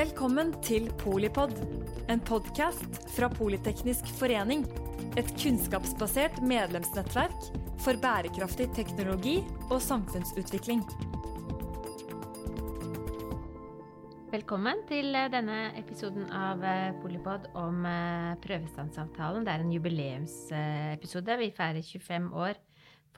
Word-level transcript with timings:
Velkommen 0.00 0.54
til 0.64 0.86
Polipod, 0.96 1.50
en 2.08 2.22
podkast 2.24 2.94
fra 3.12 3.26
Politeknisk 3.28 4.06
forening. 4.16 4.62
Et 5.20 5.28
kunnskapsbasert 5.42 6.38
medlemsnettverk 6.40 7.50
for 7.84 8.00
bærekraftig 8.00 8.70
teknologi 8.78 9.34
og 9.66 9.76
samfunnsutvikling. 9.84 10.80
Velkommen 14.32 14.80
til 14.88 15.12
eh, 15.12 15.28
denne 15.36 15.60
episoden 15.82 16.32
av 16.32 16.64
eh, 16.64 16.96
Polipod 17.04 17.52
om 17.60 17.84
eh, 17.84 18.40
prøvestansavtalen. 18.40 19.44
Det 19.44 19.52
er 19.52 19.68
en 19.68 19.76
jubileumsepisode. 19.76 21.40
Vi 21.44 21.54
feirer 21.60 21.84
25 21.84 22.34
år 22.48 22.56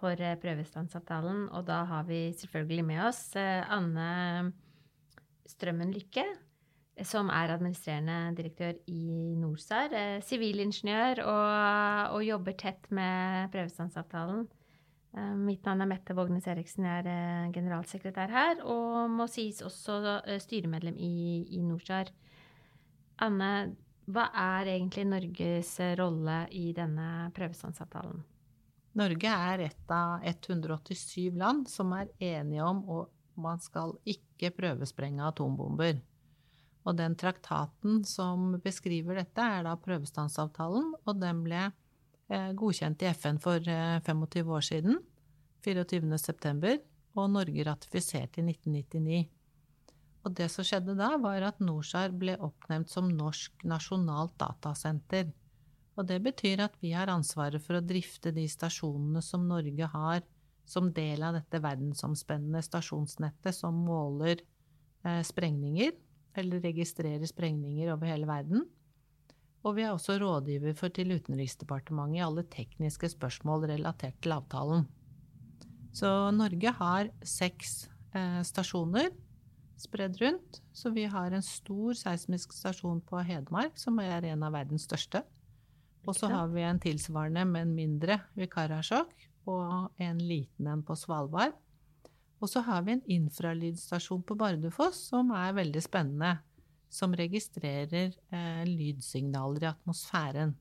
for 0.03 0.19
prøvestansavtalen, 0.19 1.45
og 1.55 1.69
da 1.71 1.85
har 1.95 2.11
vi 2.11 2.25
selvfølgelig 2.43 2.91
med 2.91 3.05
oss 3.13 3.29
Anne 3.39 4.09
Strømmen 5.47 5.95
Lykke, 5.95 6.27
som 7.01 7.31
er 7.33 7.55
administrerende 7.55 8.35
direktør 8.37 8.77
i 8.91 9.35
NorSAR. 9.41 9.95
Sivilingeniør 10.27 11.23
og, 11.25 12.17
og, 12.17 12.25
jobber 12.27 12.57
tett 12.61 12.91
med 12.93 13.53
prøvestansavtalen. 13.55 14.45
Eh, 15.13 15.33
mitt 15.37 15.65
navn 15.69 15.85
er 15.85 15.91
Mette 15.91 16.17
Vågnes 16.17 16.47
Eriksen, 16.49 16.87
jeg 16.89 17.05
er 17.05 17.09
eh, 17.13 17.53
generalsekretær 17.53 18.33
her, 18.33 18.61
og 18.65 19.13
må 19.13 19.27
sies 19.29 19.61
også 19.65 19.99
eh, 20.23 20.41
styremedlem 20.41 20.97
i, 20.97 21.15
i 21.53 21.63
NorSAR. 21.65 22.13
Anne, 23.25 23.53
hva 24.13 24.29
er 24.35 24.73
egentlig 24.75 25.05
Norges 25.09 25.75
rolle 26.01 26.39
i 26.57 26.71
denne 26.77 27.31
prøvestansavtalen? 27.37 28.23
Norge 28.99 29.35
er 29.49 29.67
et 29.69 29.93
av 29.95 30.25
187 30.29 31.37
land 31.41 31.69
som 31.71 31.93
er 31.97 32.11
enige 32.21 32.65
om 32.67 32.83
at 32.99 33.13
man 33.41 33.61
skal 33.63 33.95
ikke 34.05 34.51
prøvesprenge 34.53 35.25
atombomber. 35.25 36.01
Og 36.83 36.97
den 36.99 37.15
traktaten 37.19 38.03
som 38.09 38.57
beskriver 38.63 39.21
dette, 39.21 39.43
er 39.43 39.67
da 39.67 39.77
prøvestansavtalen, 39.79 40.89
og 41.07 41.21
den 41.21 41.45
ble 41.45 41.61
eh, 41.69 42.51
godkjent 42.59 43.05
i 43.05 43.13
FN 43.15 43.39
for 43.43 43.63
25 43.63 44.41
eh, 44.41 44.51
år 44.57 44.67
siden, 44.67 44.99
24.9., 45.63 46.81
og 47.13 47.29
Norge 47.29 47.65
ratifiserte 47.69 48.41
i 48.41 48.47
1999. 48.49 49.23
Og 50.25 50.35
det 50.39 50.49
som 50.55 50.65
skjedde 50.65 50.95
da, 50.97 51.11
var 51.21 51.45
at 51.45 51.61
NORSAR 51.61 52.15
ble 52.17 52.39
oppnevnt 52.41 52.91
som 52.91 53.11
Norsk 53.13 53.65
nasjonalt 53.69 54.33
datasenter. 54.41 55.29
Og 55.99 56.07
det 56.09 56.23
betyr 56.25 56.63
at 56.65 56.79
vi 56.81 56.95
har 56.97 57.13
ansvaret 57.13 57.61
for 57.63 57.77
å 57.77 57.85
drifte 57.85 58.33
de 58.33 58.47
stasjonene 58.49 59.21
som 59.23 59.45
Norge 59.49 59.91
har 59.93 60.23
som 60.65 60.89
del 60.95 61.25
av 61.27 61.37
dette 61.37 61.61
verdensomspennende 61.61 62.63
stasjonsnettet 62.65 63.55
som 63.55 63.77
måler 63.85 64.39
eh, 64.41 65.21
sprengninger 65.27 65.93
eller 66.39 66.63
registrerer 66.65 67.25
sprengninger 67.29 67.93
over 67.93 68.09
hele 68.11 68.29
verden. 68.29 68.65
Og 69.63 69.77
vi 69.77 69.85
er 69.87 69.93
også 69.95 70.19
rådgiver 70.19 70.75
for 70.79 70.91
til 70.95 71.15
Utenriksdepartementet 71.15 72.19
i 72.19 72.25
alle 72.25 72.45
tekniske 72.51 73.13
spørsmål 73.15 73.69
relatert 73.71 74.19
til 74.23 74.35
avtalen. 74.35 74.89
Så 75.95 76.09
Norge 76.35 76.73
har 76.79 77.13
seks 77.23 77.85
eh, 78.17 78.41
stasjoner 78.49 79.13
spredd 79.83 80.19
rundt. 80.23 80.61
Så 80.73 80.91
vi 80.95 81.05
har 81.11 81.35
en 81.35 81.45
stor 81.45 81.95
seismisk 81.99 82.55
stasjon 82.57 83.03
på 83.07 83.23
Hedmark, 83.27 83.79
som 83.79 84.01
er 84.03 84.25
en 84.33 84.45
av 84.47 84.55
verdens 84.57 84.87
største. 84.89 85.23
Og 86.07 86.17
så 86.19 86.31
har 86.33 86.49
vi 86.51 86.65
en 86.67 86.81
tilsvarende, 86.83 87.45
men 87.47 87.77
mindre, 87.77 88.19
ved 88.35 88.51
Karasjok, 88.51 89.13
og 89.47 89.93
en 90.03 90.19
liten 90.19 90.67
en 90.71 90.83
på 90.87 90.97
Svalbard. 90.99 91.55
Og 92.43 92.51
så 92.51 92.63
har 92.67 92.83
vi 92.83 92.97
en 92.97 93.05
infralydstasjon 93.21 94.25
på 94.27 94.37
Bardufoss 94.39 94.99
som 95.13 95.31
er 95.37 95.55
veldig 95.55 95.83
spennende. 95.85 96.35
Som 96.93 97.15
registrerer 97.17 98.11
eh, 98.35 98.65
lydsignaler 98.69 99.65
i 99.65 99.71
atmosfæren. 99.71 100.57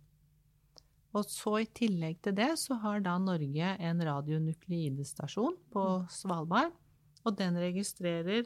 Og 1.12 1.26
så 1.28 1.58
i 1.60 1.68
tillegg 1.76 2.22
til 2.24 2.38
det 2.38 2.54
så 2.62 2.78
har 2.80 3.02
da 3.04 3.18
Norge 3.20 3.74
en 3.84 4.04
radionukleidestasjon 4.08 5.58
på 5.74 5.86
Svalbard. 6.14 6.72
Og 7.26 7.36
den 7.38 7.58
registrerer 7.60 8.46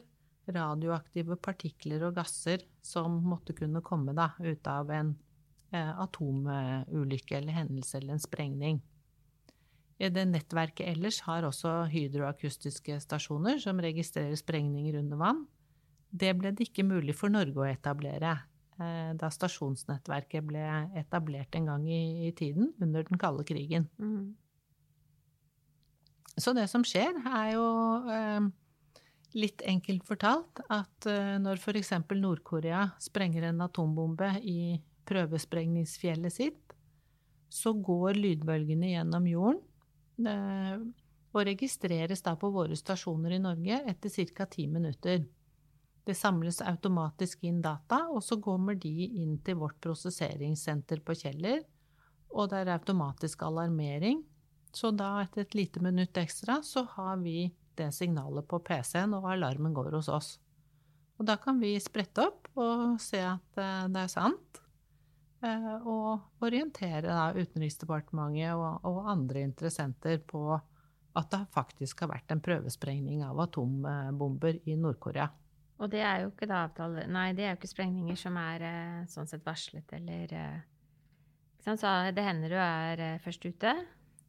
radioaktive 0.50 1.36
partikler 1.42 2.08
og 2.08 2.16
gasser 2.18 2.64
som 2.84 3.20
måtte 3.26 3.54
kunne 3.56 3.82
komme 3.86 4.14
da, 4.16 4.32
ut 4.40 4.66
av 4.70 4.90
en 4.94 5.14
eh, 5.74 5.92
atomulykke 6.02 7.38
eller 7.38 7.60
hendelse 7.60 8.00
eller 8.00 8.16
en 8.16 8.26
sprengning. 8.26 8.82
Det 9.96 10.26
nettverket 10.28 10.90
ellers 10.92 11.22
har 11.24 11.46
også 11.48 11.86
hydroakustiske 11.88 12.98
stasjoner 13.00 13.56
som 13.62 13.78
registrerer 13.80 14.36
sprengninger 14.36 14.98
under 15.00 15.20
vann. 15.20 15.46
Det 16.12 16.34
ble 16.36 16.52
det 16.52 16.68
ikke 16.68 16.84
mulig 16.84 17.14
for 17.16 17.32
Norge 17.32 17.62
å 17.62 17.68
etablere 17.68 18.34
eh, 18.76 19.14
da 19.16 19.30
stasjonsnettverket 19.32 20.44
ble 20.44 20.64
etablert 21.00 21.56
en 21.56 21.70
gang 21.70 21.86
i, 21.88 22.28
i 22.28 22.32
tiden, 22.36 22.74
under 22.76 23.06
den 23.08 23.20
kalde 23.20 23.46
krigen. 23.48 23.88
Mm. 23.96 24.36
Så 26.36 26.52
det 26.52 26.66
som 26.68 26.84
skjer, 26.84 27.16
er 27.24 27.54
jo 27.54 27.68
eh, 28.12 28.48
litt 29.40 29.64
enkelt 29.64 30.04
fortalt 30.04 30.60
at 30.68 31.08
eh, 31.08 31.38
når 31.40 31.56
f.eks. 31.56 31.94
Nord-Korea 32.12 32.90
sprenger 33.00 33.48
en 33.48 33.64
atombombe 33.64 34.28
i 34.44 34.76
prøvesprengningsfjellet 35.08 36.36
sitt, 36.36 36.76
så 37.48 37.72
går 37.72 38.20
lydbølgene 38.20 38.92
gjennom 38.92 39.30
jorden 39.30 39.64
Eh, 39.64 39.75
og 40.24 41.42
registreres 41.44 42.22
da 42.24 42.36
på 42.40 42.50
våre 42.54 42.76
stasjoner 42.78 43.36
i 43.36 43.42
Norge 43.42 43.82
etter 43.90 44.12
ca. 44.32 44.46
ti 44.46 44.66
minutter. 44.66 45.24
Det 46.06 46.14
samles 46.14 46.62
automatisk 46.62 47.42
inn 47.44 47.58
data, 47.62 48.06
og 48.14 48.22
så 48.22 48.38
kommer 48.40 48.78
de 48.78 49.10
inn 49.22 49.40
til 49.42 49.58
vårt 49.58 49.80
prosesseringssenter 49.82 51.02
på 51.02 51.16
Kjeller. 51.18 51.64
Og 52.30 52.50
det 52.50 52.62
er 52.62 52.76
automatisk 52.76 53.42
alarmering. 53.42 54.22
Så 54.76 54.92
da, 54.94 55.16
etter 55.24 55.42
et 55.42 55.56
lite 55.58 55.82
minutt 55.82 56.16
ekstra, 56.20 56.60
så 56.62 56.84
har 56.94 57.16
vi 57.24 57.50
det 57.76 57.90
signalet 57.92 58.46
på 58.48 58.60
PC-en, 58.62 59.16
og 59.18 59.26
alarmen 59.32 59.74
går 59.74 59.96
hos 59.98 60.08
oss. 60.12 60.30
Og 61.16 61.26
da 61.26 61.38
kan 61.40 61.58
vi 61.60 61.74
sprette 61.80 62.26
opp 62.28 62.50
og 62.60 63.00
se 63.02 63.22
at 63.24 63.60
eh, 63.60 63.88
det 63.92 64.02
er 64.04 64.12
sant. 64.12 64.60
Eh, 65.46 65.72
og 65.86 66.44
orientere 66.44 67.06
da, 67.06 67.30
Utenriksdepartementet 67.36 68.54
og, 68.56 68.86
og, 68.86 69.02
andre 69.12 69.44
interessenter 69.46 70.20
på 70.26 70.42
at 71.16 71.32
det 71.32 71.42
faktisk 71.54 72.02
har 72.04 72.12
vært 72.12 72.32
en 72.32 72.42
prøvesprengning 72.44 73.22
av 73.24 73.38
atombomber 73.46 74.58
i 74.68 74.76
Nord-Korea. 74.76 75.30
Og 75.80 75.90
det 75.92 76.02
er 76.04 76.24
jo 76.24 76.30
ikke 76.32 76.48
da 76.48 76.62
avtale... 76.66 77.04
Nei, 77.12 77.30
det 77.36 77.44
er 77.44 77.54
jo 77.54 77.58
ikke 77.60 77.72
sprengninger 77.72 78.18
som 78.20 78.36
er 78.40 78.64
eh, 78.64 79.02
sånn 79.12 79.28
sett 79.28 79.44
varslet, 79.46 79.92
eller 79.96 80.32
eh, 80.36 80.64
Så 81.64 81.92
det 82.16 82.24
hender 82.24 82.52
du 82.52 82.58
er 82.60 83.04
først 83.24 83.44
ute? 83.44 83.74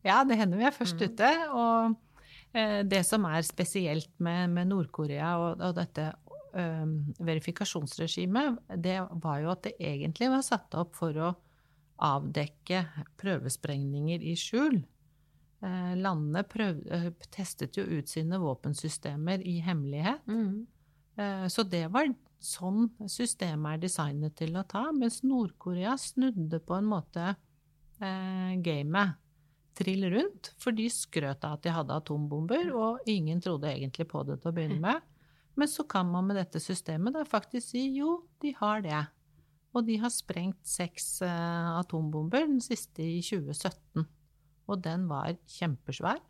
Ja, 0.06 0.22
det 0.28 0.38
hender 0.40 0.60
vi 0.60 0.68
er 0.68 0.76
først 0.76 1.00
mm. 1.00 1.08
ute. 1.08 1.32
Og 1.56 2.04
det 2.88 3.02
som 3.06 3.26
er 3.28 3.44
spesielt 3.44 4.10
med, 4.24 4.54
med 4.56 4.70
Nord-Korea 4.72 5.34
og, 5.42 5.60
og, 5.60 5.74
dette 5.76 6.08
verifikasjonsregimet, 6.57 8.63
det 8.81 8.97
var 9.22 9.44
jo 9.44 9.51
at 9.53 9.68
det 9.68 9.75
egentlig 9.78 10.31
var 10.34 10.41
satt 10.45 10.73
opp 10.79 10.97
for 10.97 11.13
å 11.22 11.35
avdekke 12.03 12.84
prøvesprengninger 13.18 14.23
i 14.25 14.35
skjul. 14.38 14.81
Uh, 15.57 15.94
landene 15.97 16.44
prøv, 16.45 16.84
uh, 16.94 17.09
testet 17.34 17.79
jo 17.79 17.85
ut 17.90 18.09
sine 18.09 18.38
våpensystemer 18.41 19.41
i 19.41 19.57
hemmelighet. 19.66 20.22
Mm. 20.29 20.68
Uh, 21.18 21.45
så 21.50 21.66
det 21.66 21.88
var 21.94 22.12
sånn 22.38 22.91
systemet 23.09 23.79
er 23.79 23.85
designet 23.88 24.38
til 24.38 24.53
å 24.59 24.66
ta, 24.69 24.85
mens 24.94 25.24
Nord-Korea 25.25 25.95
snudde 25.97 26.62
på 26.62 26.78
en 26.78 26.91
måte 26.94 27.35
gamet 27.97 29.16
trill 29.74 30.03
rundt, 30.13 30.51
for 30.62 30.75
de 30.78 30.84
skrøt 30.94 31.41
av 31.47 31.56
at 31.56 31.63
de 31.66 31.72
hadde 31.74 31.95
atombomber, 31.97 32.68
og 32.78 33.07
ingen 33.09 33.41
trodde 33.41 33.72
egentlig 33.72 34.06
på 34.12 34.22
det 34.28 34.35
til 34.44 34.51
å 34.51 34.53
begynne 34.53 34.77
med. 34.83 35.07
Men 35.57 35.69
så 35.69 35.88
kan 35.89 36.09
man 36.12 36.27
med 36.30 36.38
dette 36.38 36.62
systemet 36.62 37.15
da 37.18 37.24
faktisk 37.25 37.71
si 37.71 37.88
jo, 37.98 38.19
de 38.44 38.54
har 38.59 38.83
det. 38.86 39.00
Og 39.74 39.86
de 39.88 39.98
har 40.01 40.13
sprengt 40.13 40.62
seks 40.69 41.18
uh, 41.25 41.77
atombomber, 41.80 42.45
den 42.45 42.62
siste 42.63 43.01
i 43.01 43.19
2017. 43.25 44.06
Og 44.68 44.83
den 44.86 45.07
var 45.09 45.33
kjempesvær. 45.57 46.21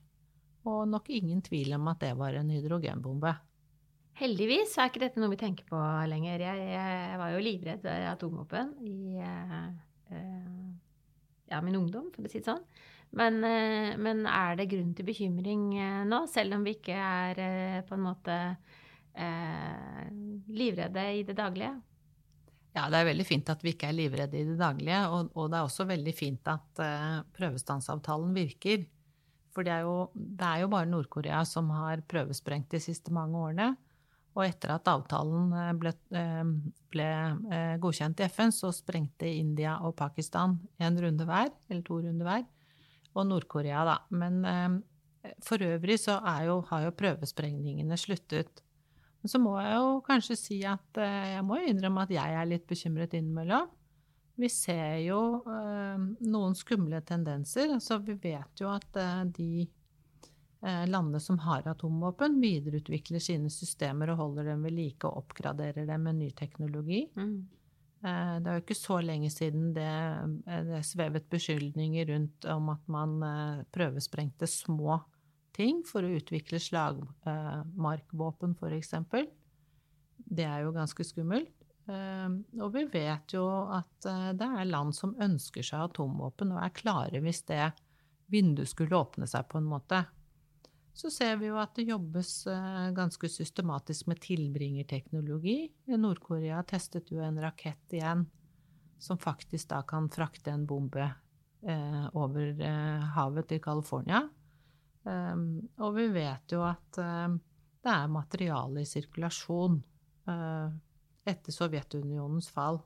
Og 0.68 0.88
nok 0.90 1.12
ingen 1.16 1.42
tvil 1.44 1.76
om 1.76 1.92
at 1.92 2.02
det 2.04 2.14
var 2.20 2.40
en 2.40 2.52
hydrogenbombe. 2.52 3.36
Heldigvis 4.18 4.74
er 4.80 4.90
ikke 4.90 5.04
dette 5.04 5.22
noe 5.22 5.32
vi 5.36 5.40
tenker 5.40 5.68
på 5.68 5.80
lenger. 6.10 6.42
Jeg, 6.48 6.70
jeg 6.74 7.20
var 7.22 7.36
jo 7.36 7.44
livredd 7.44 7.86
atomvåpen 8.14 8.74
i 8.88 8.98
uh, 9.22 9.68
uh, 10.16 10.72
ja, 11.52 11.62
min 11.64 11.78
ungdom, 11.84 12.10
for 12.16 12.24
å 12.24 12.32
si 12.32 12.40
det 12.40 12.48
sånn. 12.48 12.64
Men, 13.16 13.40
men, 14.04 14.26
er 14.28 14.58
det 14.60 14.66
grunn 14.68 14.90
til 14.92 15.06
bekymring 15.08 15.70
nå, 16.10 16.18
selv 16.28 16.58
om 16.58 16.66
vi 16.68 16.74
ikke 16.76 16.92
er 16.92 17.86
på 17.88 17.96
en 17.96 18.04
måte 18.04 18.36
eh, 19.18 20.08
livredde 20.54 21.06
i 21.20 21.24
det 21.28 21.38
daglige? 21.38 21.74
Ja, 22.78 22.86
det 22.94 23.00
er 23.00 23.10
veldig 23.10 23.26
fint 23.26 23.50
at 23.50 23.64
vi 23.66 23.74
ikke 23.74 23.90
er 23.90 23.98
livredde 23.98 24.38
i 24.38 24.46
det 24.46 24.60
daglige. 24.60 25.02
Og, 25.10 25.32
og 25.34 25.50
det 25.50 25.58
er 25.58 25.66
også 25.66 25.88
veldig 25.90 26.14
fint 26.14 26.52
at 26.52 26.84
eh, 26.84 27.18
prøvestansavtalen 27.38 28.36
virker. 28.38 28.86
For 29.56 29.66
det 29.66 29.74
er, 29.74 29.88
jo, 29.88 30.12
det 30.14 30.46
er 30.46 30.62
jo 30.62 30.70
bare 30.70 30.90
Nord-Korea 30.90 31.42
som 31.50 31.72
har 31.74 32.04
prøvesprengt 32.06 32.70
de 32.76 32.82
siste 32.84 33.14
mange 33.16 33.40
årene. 33.42 33.72
Og 34.38 34.44
etter 34.46 34.70
at 34.76 34.90
avtalen 34.92 35.50
eh, 35.58 35.72
ble, 35.82 35.94
eh, 36.14 36.44
ble 36.94 37.08
eh, 37.58 37.74
godkjent 37.82 38.22
i 38.22 38.28
FN, 38.30 38.54
så 38.54 38.70
sprengte 38.76 39.30
India 39.32 39.80
og 39.82 39.96
Pakistan 39.98 40.60
en 40.78 41.02
runde 41.02 41.26
hver, 41.26 41.50
eller 41.72 41.82
to 41.88 41.98
runder 42.04 42.30
hver. 42.30 42.46
Og 43.18 43.26
Nord-Korea, 43.26 43.82
da. 43.88 43.96
Men 44.14 44.84
for 45.42 45.64
øvrig 45.66 45.96
så 45.98 46.20
jo, 46.46 46.60
har 46.70 46.84
jo 46.86 46.94
prøvesprengningene 46.94 47.98
sluttet. 47.98 48.62
Men 49.28 49.34
så 49.34 49.42
må 49.44 49.58
jeg 49.60 49.74
jo 49.76 49.90
kanskje 50.08 50.38
si 50.40 50.62
at 50.64 51.00
jeg 51.04 51.44
må 51.44 51.58
innrømme 51.68 52.06
at 52.08 52.14
jeg 52.16 52.36
er 52.40 52.48
litt 52.48 52.64
bekymret 52.70 53.12
innimellom. 53.18 53.68
Vi 54.40 54.48
ser 54.54 55.02
jo 55.04 55.20
noen 55.44 56.56
skumle 56.56 57.02
tendenser. 57.04 57.74
Altså, 57.76 57.98
vi 58.06 58.16
vet 58.24 58.62
jo 58.64 58.70
at 58.72 59.02
de 59.36 59.66
Eh, 60.62 60.88
landene 60.88 61.20
som 61.20 61.38
har 61.40 61.68
atomvåpen, 61.70 62.40
videreutvikler 62.42 63.22
sine 63.22 63.50
systemer 63.54 64.10
og 64.10 64.22
holder 64.24 64.50
dem 64.52 64.64
ved 64.66 64.74
like 64.74 65.06
og 65.06 65.22
oppgraderer 65.22 65.86
dem 65.86 66.08
med 66.08 66.18
ny 66.18 66.32
teknologi. 66.34 67.04
Mm. 67.16 67.36
Eh, 68.02 68.34
det 68.42 68.50
er 68.50 68.58
jo 68.58 68.64
ikke 68.64 68.80
så 68.80 68.98
lenge 69.06 69.30
siden 69.30 69.70
det, 69.76 69.92
eh, 70.48 70.64
det 70.66 70.82
svevet 70.86 71.30
beskyldninger 71.30 72.10
rundt 72.10 72.50
om 72.50 72.72
at 72.74 72.90
man 72.90 73.20
prøvesprengte 73.72 74.50
små 74.50 74.98
ting 75.58 75.82
for 75.88 76.06
å 76.06 76.14
utvikle 76.20 76.60
slagmarkvåpen, 76.62 78.56
f.eks. 78.58 78.94
Det 80.18 80.46
er 80.46 80.66
jo 80.66 80.76
ganske 80.76 81.06
skummelt. 81.08 81.54
Og 81.88 82.70
vi 82.74 82.84
vet 82.92 83.32
jo 83.32 83.46
at 83.72 84.08
det 84.36 84.48
er 84.60 84.68
land 84.68 84.92
som 84.96 85.16
ønsker 85.24 85.64
seg 85.64 85.86
atomvåpen 85.86 86.52
og 86.52 86.60
er 86.60 86.74
klare 86.76 87.22
hvis 87.24 87.46
det 87.48 87.70
vinduet 88.28 88.68
skulle 88.68 89.00
åpne 89.00 89.30
seg 89.30 89.48
på 89.48 89.62
en 89.62 89.70
måte 89.72 90.02
så 90.98 91.12
ser 91.14 91.36
vi 91.38 91.52
jo 91.52 91.60
at 91.62 91.76
det 91.78 91.86
jobbes 91.92 92.32
eh, 92.50 92.88
ganske 92.98 93.30
systematisk 93.30 94.08
med 94.10 94.18
tilbringerteknologi. 94.24 95.60
Nord-Korea 95.94 96.64
testet 96.66 97.12
jo 97.14 97.22
en 97.22 97.38
rakett 97.42 97.94
igjen 97.94 98.26
som 98.98 99.20
faktisk 99.22 99.70
da 99.70 99.84
kan 99.86 100.10
frakte 100.10 100.56
en 100.56 100.66
bombe 100.66 101.06
eh, 101.06 102.08
over 102.18 102.50
eh, 102.50 103.06
havet 103.14 103.52
til 103.52 103.62
California. 103.62 104.24
Um, 105.08 105.48
og 105.80 105.96
vi 105.96 106.08
vet 106.12 106.52
jo 106.52 106.64
at 106.68 107.00
um, 107.00 107.38
det 107.84 107.94
er 107.94 108.12
materiale 108.12 108.84
i 108.84 108.90
sirkulasjon 108.90 109.80
uh, 110.28 110.70
etter 111.28 111.56
Sovjetunionens 111.56 112.50
fall. 112.52 112.82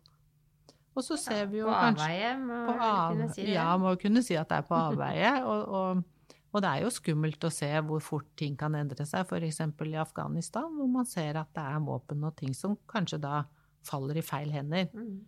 Og 0.91 1.05
så 1.07 1.15
ser 1.17 1.45
vi 1.49 1.61
jo 1.61 1.69
på 1.69 1.75
kanskje 1.77 2.07
avveie, 2.07 2.31
må 2.41 2.61
på 2.67 2.73
avveie, 2.75 3.29
si 3.31 3.45
det. 3.45 3.53
Ja, 3.55 3.69
må 3.79 3.95
kunne 3.99 4.23
si 4.25 4.35
at 4.35 4.51
det 4.51 4.59
er 4.59 4.67
på 4.67 4.77
avveie. 4.77 5.35
og, 5.49 5.61
og 5.71 6.03
og 6.51 6.59
det 6.63 6.67
er 6.67 6.83
jo 6.83 6.91
skummelt 6.91 7.45
å 7.47 7.51
se 7.53 7.69
hvor 7.87 8.01
fort 8.03 8.27
ting 8.39 8.57
kan 8.59 8.75
endre 8.75 9.05
seg, 9.07 9.23
f.eks. 9.23 9.61
i 9.63 9.99
Afghanistan, 9.99 10.67
hvor 10.75 10.89
man 10.91 11.07
ser 11.07 11.39
at 11.39 11.51
det 11.55 11.63
er 11.63 11.83
våpen 11.85 12.25
og 12.27 12.35
ting 12.39 12.51
som 12.57 12.75
kanskje 12.91 13.21
da 13.23 13.45
faller 13.87 14.19
i 14.19 14.23
feil 14.25 14.51
hender. 14.51 14.89
Mm. 14.91 15.21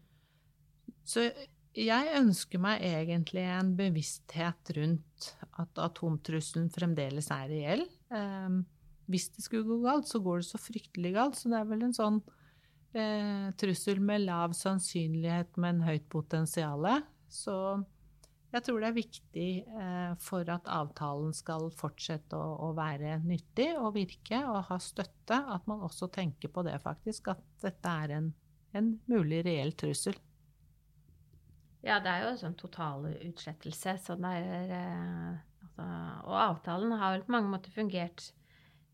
Så 1.07 1.29
jeg 1.73 2.13
ønsker 2.19 2.61
meg 2.61 2.83
egentlig 2.85 3.43
en 3.49 3.73
bevissthet 3.77 4.73
rundt 4.77 5.29
at 5.61 5.81
atomtrusselen 5.81 6.69
fremdeles 6.73 7.29
er 7.33 7.49
reell. 7.49 7.83
Eh, 8.13 8.59
hvis 9.11 9.29
det 9.33 9.45
skulle 9.45 9.67
gå 9.67 9.79
galt, 9.83 10.07
så 10.09 10.21
går 10.23 10.41
det 10.41 10.49
så 10.51 10.61
fryktelig 10.61 11.13
galt. 11.17 11.39
Så 11.39 11.51
det 11.51 11.59
er 11.59 11.69
vel 11.69 11.87
en 11.87 11.95
sånn 11.95 12.19
eh, 12.93 13.49
trussel 13.59 14.01
med 14.05 14.25
lav 14.27 14.53
sannsynlighet, 14.57 15.57
men 15.61 15.81
høyt 15.85 16.05
potensial. 16.13 16.87
Så 17.33 17.55
jeg 18.53 18.65
tror 18.67 18.83
det 18.83 18.89
er 18.91 18.97
viktig 18.99 19.49
eh, 19.65 20.11
for 20.21 20.49
at 20.53 20.69
avtalen 20.69 21.33
skal 21.33 21.71
fortsette 21.73 22.37
å, 22.37 22.51
å, 22.67 22.69
være 22.77 23.17
nyttig 23.25 23.71
og 23.79 23.95
virke 23.97 24.43
og 24.45 24.67
ha 24.69 24.77
støtte, 24.77 25.39
at 25.41 25.65
man 25.69 25.81
også 25.87 26.11
tenker 26.13 26.53
på 26.53 26.65
det, 26.67 26.77
faktisk. 26.83 27.33
At 27.33 27.41
dette 27.65 27.97
er 28.05 28.13
en, 28.19 28.29
en 28.77 28.93
mulig 29.09 29.41
reell 29.47 29.73
trussel. 29.73 30.21
Ja, 31.83 31.97
det 31.99 32.11
er 32.13 32.23
jo 32.23 32.37
sånn 32.39 32.55
totalutslettelse. 32.55 33.97
Så 33.99 34.15
eh, 34.15 35.35
altså, 35.65 35.89
og 36.29 36.37
avtalen 36.39 36.95
har 36.95 37.17
vel 37.17 37.27
på 37.27 37.35
mange 37.35 37.51
måter 37.51 37.75
fungert 37.75 38.29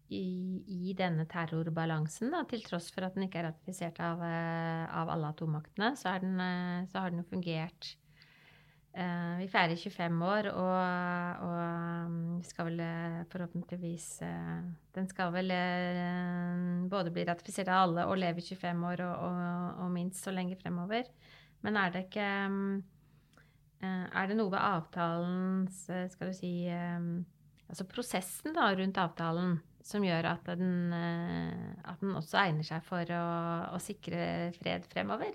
i, 0.10 0.26
i 0.66 0.96
denne 0.98 1.28
terrorbalansen, 1.30 2.32
da, 2.34 2.42
til 2.50 2.64
tross 2.66 2.90
for 2.90 3.06
at 3.06 3.14
den 3.14 3.28
ikke 3.28 3.44
er 3.44 3.52
ratifisert 3.52 4.02
av, 4.02 4.24
eh, 4.26 4.86
av 4.90 5.12
alle 5.14 5.30
atommaktene, 5.36 5.94
så, 6.00 6.16
den, 6.24 6.40
eh, 6.42 6.88
så 6.90 7.04
har 7.04 7.14
den 7.14 7.22
jo 7.22 7.30
fungert 7.30 7.96
vi 8.90 9.46
feirer 9.48 9.78
25 9.78 10.16
år, 10.26 10.48
og, 10.50 11.44
og 11.46 12.08
um, 12.10 12.16
vi 12.42 12.48
skal 12.50 12.68
vel 12.72 12.82
forhåpentligvis 13.32 14.08
Den 14.98 15.08
skal 15.08 15.30
vel 15.32 15.54
både 16.92 17.14
bli 17.14 17.24
ratifisert 17.30 17.70
av 17.70 17.86
alle 17.86 18.08
og 18.10 18.18
leve 18.20 18.42
i 18.42 18.48
25 18.50 18.82
år 18.90 19.04
og, 19.06 19.30
og, 19.30 19.84
og, 19.86 19.94
minst 19.94 20.26
så 20.26 20.34
lenge 20.34 20.58
fremover. 20.60 21.06
Men 21.66 21.80
er 21.80 21.92
det 21.94 22.06
ikke 22.08 22.28
um, 22.48 22.62
Er 23.84 24.30
det 24.30 24.38
noe 24.40 24.52
ved 24.52 24.60
avtalens 24.60 25.82
Skal 26.14 26.32
du 26.32 26.38
si 26.38 26.54
um, 26.72 27.26
Altså 27.70 27.86
prosessen 27.90 28.56
da 28.56 28.72
rundt 28.74 28.98
avtalen 28.98 29.60
som 29.86 30.04
gjør 30.04 30.26
at 30.32 30.50
den, 30.60 30.92
at 30.94 32.02
den 32.02 32.16
også 32.18 32.38
egner 32.42 32.66
seg 32.68 32.84
for 32.86 33.10
å, 33.16 33.26
å 33.74 33.78
sikre 33.82 34.50
fred 34.58 34.84
fremover? 34.92 35.32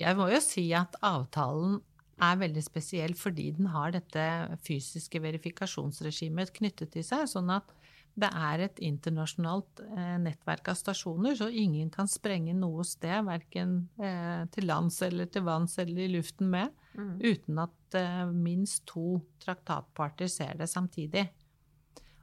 Jeg 0.00 0.18
må 0.18 0.26
jo 0.32 0.40
si 0.42 0.64
at 0.74 0.96
avtalen 1.04 1.76
er 2.22 2.38
veldig 2.40 2.62
spesiell 2.62 3.14
fordi 3.18 3.50
den 3.56 3.68
har 3.74 3.94
dette 3.94 4.24
fysiske 4.66 5.20
verifikasjonsregimet 5.22 6.52
knyttet 6.56 6.94
til 6.94 7.06
seg. 7.06 7.26
sånn 7.30 7.50
at 7.54 7.70
det 8.14 8.30
er 8.30 8.62
et 8.62 8.80
internasjonalt 8.86 9.80
eh, 9.82 10.16
nettverk 10.22 10.68
av 10.70 10.76
stasjoner, 10.78 11.34
så 11.38 11.48
ingen 11.50 11.88
kan 11.94 12.06
sprenge 12.10 12.54
noe 12.54 12.84
sted, 12.86 13.24
verken 13.26 13.76
eh, 13.98 14.44
til 14.54 14.68
lands 14.70 15.00
eller 15.02 15.26
til 15.34 15.42
vanns 15.46 15.74
eller 15.82 16.04
i 16.04 16.12
luften 16.12 16.52
med, 16.52 16.70
mm. 16.94 17.16
uten 17.24 17.58
at 17.64 17.96
eh, 17.98 18.20
minst 18.30 18.84
to 18.90 19.18
traktatparter 19.42 20.30
ser 20.30 20.54
det 20.60 20.70
samtidig. 20.70 21.24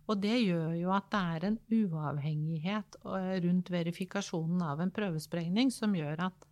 Og 0.08 0.20
det 0.24 0.38
gjør 0.42 0.78
jo 0.80 0.94
at 0.96 1.10
det 1.12 1.20
er 1.36 1.48
en 1.50 1.58
uavhengighet 1.72 2.98
rundt 3.04 3.70
verifikasjonen 3.72 4.64
av 4.66 4.82
en 4.84 4.92
prøvesprengning 4.92 5.72
som 5.76 5.96
gjør 5.96 6.24
at 6.30 6.48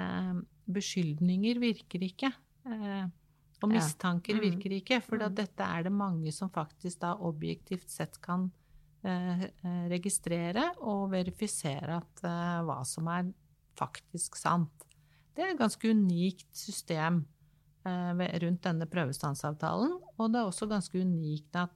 eh, 0.00 0.34
beskyldninger 0.76 1.60
virker 1.62 2.04
ikke. 2.04 2.30
Eh, 2.68 3.06
og 3.64 3.72
mistanker 3.72 4.36
mm. 4.36 4.42
virker 4.44 4.76
ikke, 4.76 5.00
for 5.00 5.24
mm. 5.24 5.34
dette 5.40 5.64
er 5.64 5.86
det 5.86 5.94
mange 5.94 6.32
som 6.36 6.52
faktisk 6.52 7.00
da 7.00 7.14
objektivt 7.24 7.88
sett 7.88 8.20
kan 8.20 8.50
registrere 9.90 10.70
og 10.80 11.10
verifisere 11.12 12.00
at 12.00 12.24
eh, 12.24 12.58
hva 12.64 12.80
som 12.88 13.08
er 13.12 13.30
faktisk 13.78 14.38
sant. 14.38 14.84
Det 15.34 15.42
er 15.42 15.52
et 15.52 15.60
ganske 15.60 15.90
unikt 15.90 16.48
system 16.56 17.24
eh, 17.86 18.22
rundt 18.44 18.64
denne 18.64 18.88
prøvestansavtalen, 18.90 19.96
og 20.16 20.30
det 20.30 20.40
er 20.40 20.50
også 20.50 20.70
ganske 20.70 21.02
unikt 21.02 21.58
at 21.58 21.74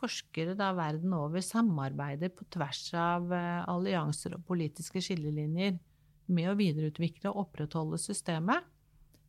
forskere 0.00 0.56
da 0.56 0.70
verden 0.72 1.12
over 1.12 1.44
samarbeider 1.44 2.32
på 2.32 2.46
tvers 2.52 2.86
av 2.96 3.30
eh, 3.36 3.62
allianser 3.68 4.38
og 4.38 4.46
politiske 4.48 5.02
skillelinjer 5.04 5.76
med 6.30 6.50
å 6.50 6.58
videreutvikle 6.58 7.32
og 7.32 7.46
opprettholde 7.46 7.98
systemet. 8.00 8.64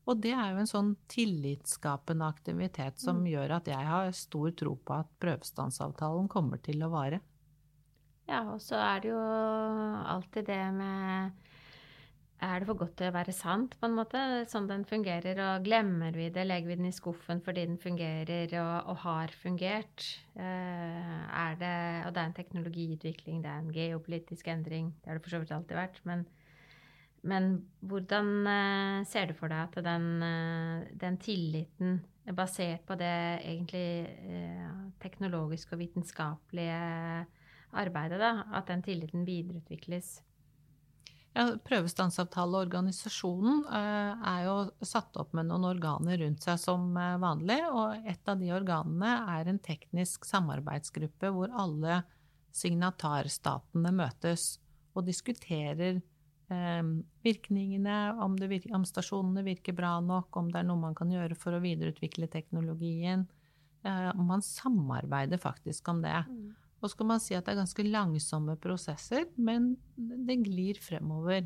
Og 0.09 0.17
det 0.21 0.31
er 0.33 0.53
jo 0.53 0.61
en 0.63 0.69
sånn 0.69 0.95
tillitsskapende 1.11 2.25
aktivitet 2.25 3.01
som 3.01 3.21
mm. 3.21 3.27
gjør 3.35 3.53
at 3.59 3.69
jeg 3.69 3.89
har 3.91 4.15
stor 4.17 4.55
tro 4.57 4.73
på 4.81 4.97
at 4.97 5.11
prøvestansavtalen 5.21 6.29
kommer 6.31 6.61
til 6.63 6.81
å 6.81 6.89
vare. 6.93 7.21
Ja, 8.29 8.45
og 8.53 8.61
så 8.63 8.79
er 8.79 9.01
det 9.03 9.11
jo 9.11 9.21
alltid 9.21 10.45
det 10.47 10.63
med 10.77 11.47
Er 12.41 12.61
det 12.61 12.65
for 12.69 12.79
godt 12.79 12.95
til 12.97 13.11
å 13.11 13.13
være 13.13 13.33
sant, 13.35 13.75
på 13.77 13.85
en 13.85 13.97
måte? 13.99 14.19
Sånn 14.49 14.69
den 14.69 14.85
fungerer, 14.89 15.37
og 15.45 15.65
glemmer 15.67 16.15
vi 16.17 16.31
det, 16.33 16.47
legger 16.47 16.71
vi 16.71 16.77
den 16.79 16.89
i 16.89 16.95
skuffen 16.95 17.43
fordi 17.45 17.67
den 17.69 17.77
fungerer 17.81 18.55
og, 18.63 18.89
og 18.93 19.01
har 19.03 19.35
fungert? 19.43 20.07
Eh, 20.33 21.17
er 21.45 21.59
det 21.61 21.75
Og 22.07 22.15
det 22.15 22.23
er 22.23 22.31
en 22.31 22.39
teknologiutvikling, 22.39 23.43
det 23.43 23.51
er 23.51 23.61
en 23.61 23.75
geopolitisk 23.75 24.49
endring, 24.49 24.95
det 25.03 25.11
har 25.11 25.19
det 25.19 25.27
for 25.27 25.35
så 25.35 25.43
vidt 25.43 25.53
alltid 25.59 25.77
vært. 25.83 26.01
men 26.09 26.25
men 27.21 27.51
hvordan 27.85 28.31
uh, 28.47 29.03
ser 29.05 29.29
du 29.29 29.35
for 29.37 29.51
deg 29.51 29.67
at 29.67 29.77
den, 29.85 30.07
uh, 30.25 30.87
den, 30.97 31.19
tilliten 31.21 31.99
er 32.25 32.33
basert 32.37 32.81
på 32.87 32.97
det 32.97 33.13
egentlig 33.45 34.09
uh, 34.25 34.89
teknologiske 35.03 35.75
og 35.75 35.83
vitenskapelige 35.83 36.81
arbeidet, 37.77 38.19
da, 38.21 38.31
at 38.57 38.67
den 38.71 38.81
tilliten 38.85 39.25
videreutvikles? 39.27 40.19
Ja, 41.31 41.45
Prøvestansavtaleorganisasjonen 41.63 43.61
er 43.71 44.39
jo 44.43 44.55
satt 44.83 45.15
opp 45.15 45.31
med 45.37 45.47
noen 45.47 45.63
organer 45.69 46.19
rundt 46.19 46.43
seg 46.43 46.59
som 46.59 46.89
vanlig. 46.91 47.55
Og 47.71 48.03
et 48.03 48.27
av 48.27 48.35
de 48.41 48.49
organene 48.51 49.13
er 49.37 49.47
en 49.47 49.61
teknisk 49.63 50.27
samarbeidsgruppe 50.27 51.31
hvor 51.31 51.47
alle 51.55 52.01
signatarstatene 52.51 53.95
møtes 53.95 54.57
og 54.91 55.07
diskuterer 55.07 56.01
virkningene, 57.23 57.97
om, 58.23 58.35
virker, 58.35 58.73
om, 58.75 58.85
stasjonene 58.87 59.43
virker 59.45 59.75
bra 59.77 59.93
nok, 60.03 60.35
om 60.37 60.49
det 60.51 60.61
er 60.61 60.67
noe 60.67 60.81
man 60.81 60.97
kan 60.97 61.11
gjøre 61.11 61.37
for 61.39 61.55
å 61.55 61.61
videreutvikle 61.63 62.27
teknologien. 62.31 63.27
Uh, 63.85 64.11
man 64.19 64.43
samarbeider 64.45 65.41
faktisk 65.41 65.87
om 65.93 66.03
det. 66.03 66.17
Mm. 66.27 66.51
Og 66.81 66.89
så 66.89 66.97
kan 66.97 67.11
man 67.13 67.21
si 67.21 67.37
at 67.37 67.45
det 67.45 67.53
er 67.53 67.61
ganske 67.61 67.85
langsomme 67.87 68.57
prosesser, 68.61 69.27
men 69.37 69.75
det 69.95 70.41
glir 70.43 70.79
fremover. 70.81 71.45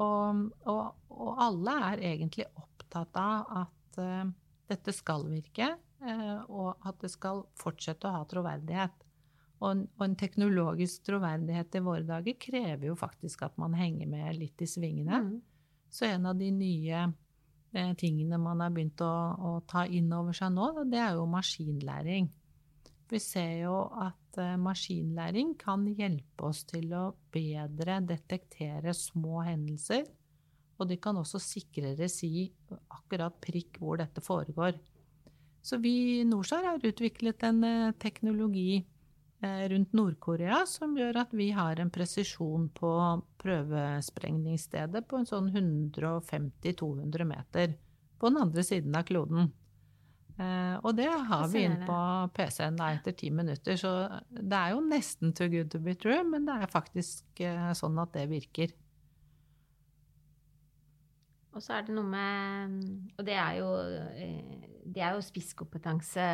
Og, 0.00 0.46
og, 0.68 0.82
og 1.10 1.42
alle 1.42 1.76
er 1.90 2.04
egentlig 2.12 2.46
opptatt 2.54 3.16
av 3.20 3.54
at 3.64 4.00
uh, 4.00 4.32
dette 4.70 4.94
skal 4.94 5.26
virke, 5.32 5.72
uh, 6.04 6.40
og 6.46 6.88
at 6.88 7.00
det 7.02 7.12
skal 7.12 7.44
fortsette 7.60 8.08
å 8.08 8.20
ha 8.20 8.26
troverdighet. 8.28 9.06
Og 9.60 9.68
en, 9.70 9.80
og 9.98 10.04
en, 10.06 10.16
teknologisk 10.16 11.04
troverdighet 11.08 11.76
i 11.76 11.82
våre 11.84 12.04
dager 12.08 12.36
krever 12.40 12.88
jo 12.88 12.96
faktisk 12.96 13.44
at 13.44 13.58
man 13.60 13.76
henger 13.76 14.08
med 14.08 14.38
litt 14.40 14.62
i 14.64 14.68
svingene. 14.68 15.20
Mm. 15.26 15.34
Så 15.92 16.06
en 16.08 16.28
av 16.30 16.38
de 16.38 16.48
nye 16.54 17.00
eh, 17.04 17.92
tingene 18.00 18.38
man 18.40 18.62
har 18.64 18.72
begynt 18.72 19.02
å, 19.04 19.14
å, 19.36 19.54
ta 19.68 19.84
inn 19.84 20.08
over 20.16 20.36
seg 20.36 20.54
nå, 20.54 20.70
det 20.88 21.02
er 21.02 21.18
jo 21.18 21.26
maskinlæring. 21.28 22.30
Vi 23.10 23.18
ser 23.20 23.66
jo 23.66 23.74
at 24.00 24.38
eh, 24.40 24.56
maskinlæring 24.60 25.56
kan 25.60 25.84
hjelpe 25.98 26.46
oss 26.52 26.62
til 26.70 26.94
å 26.96 27.10
bedre 27.34 27.98
detektere 28.06 28.94
små 28.96 29.42
hendelser. 29.44 30.06
Og 30.80 30.88
de 30.88 30.96
kan 30.96 31.18
også 31.20 31.40
sikrere 31.42 32.08
si 32.08 32.48
akkurat 32.88 33.34
prikk 33.44 33.76
hvor 33.82 34.00
dette 34.00 34.22
foregår. 34.24 34.78
Så 35.60 35.76
vi 35.82 36.20
i 36.20 36.24
Norsar 36.24 36.64
har 36.64 36.86
utviklet 36.86 37.44
en 37.44 37.60
eh, 37.66 37.92
teknologi 38.00 38.86
rundt 39.40 39.94
Nord-Korea 39.96 40.58
som 40.68 40.92
gjør 40.98 41.22
at 41.22 41.30
vi 41.32 41.46
har 41.56 41.80
en 41.80 41.88
presisjon 41.92 42.66
på 42.76 42.90
prøvesprengningsstedet 43.40 45.06
på 45.08 45.20
en 45.20 45.28
sånn 45.30 45.48
150-200 45.54 47.24
meter 47.24 47.72
på 48.20 48.28
den 48.28 48.42
andre 48.42 48.64
siden 48.66 48.98
av 48.98 49.06
kloden. 49.08 49.48
Eh, 50.40 50.76
og 50.80 50.94
det 50.96 51.08
har 51.08 51.48
vi 51.52 51.64
inn 51.66 51.80
på 51.84 51.96
PC-en 52.36 52.78
etter 52.86 53.16
ti 53.16 53.28
minutter, 53.34 53.76
så 53.80 53.92
det 54.30 54.56
er 54.56 54.74
jo 54.74 54.84
nesten 54.84 55.34
too 55.36 55.50
good 55.52 55.68
to 55.72 55.80
be 55.84 55.96
true, 55.98 56.22
men 56.24 56.46
det 56.48 56.54
er 56.62 56.70
faktisk 56.72 57.42
eh, 57.44 57.72
sånn 57.76 57.98
at 58.00 58.14
det 58.16 58.28
virker. 58.30 58.72
Og 61.50 61.64
så 61.64 61.76
er 61.76 61.88
det 61.88 61.96
noe 61.96 62.06
med 62.06 62.76
Og 63.18 63.24
det 63.26 63.34
er 63.34 63.56
jo, 63.58 63.70
det 64.86 65.02
er 65.02 65.16
jo 65.16 65.24
spisskompetanse 65.26 66.26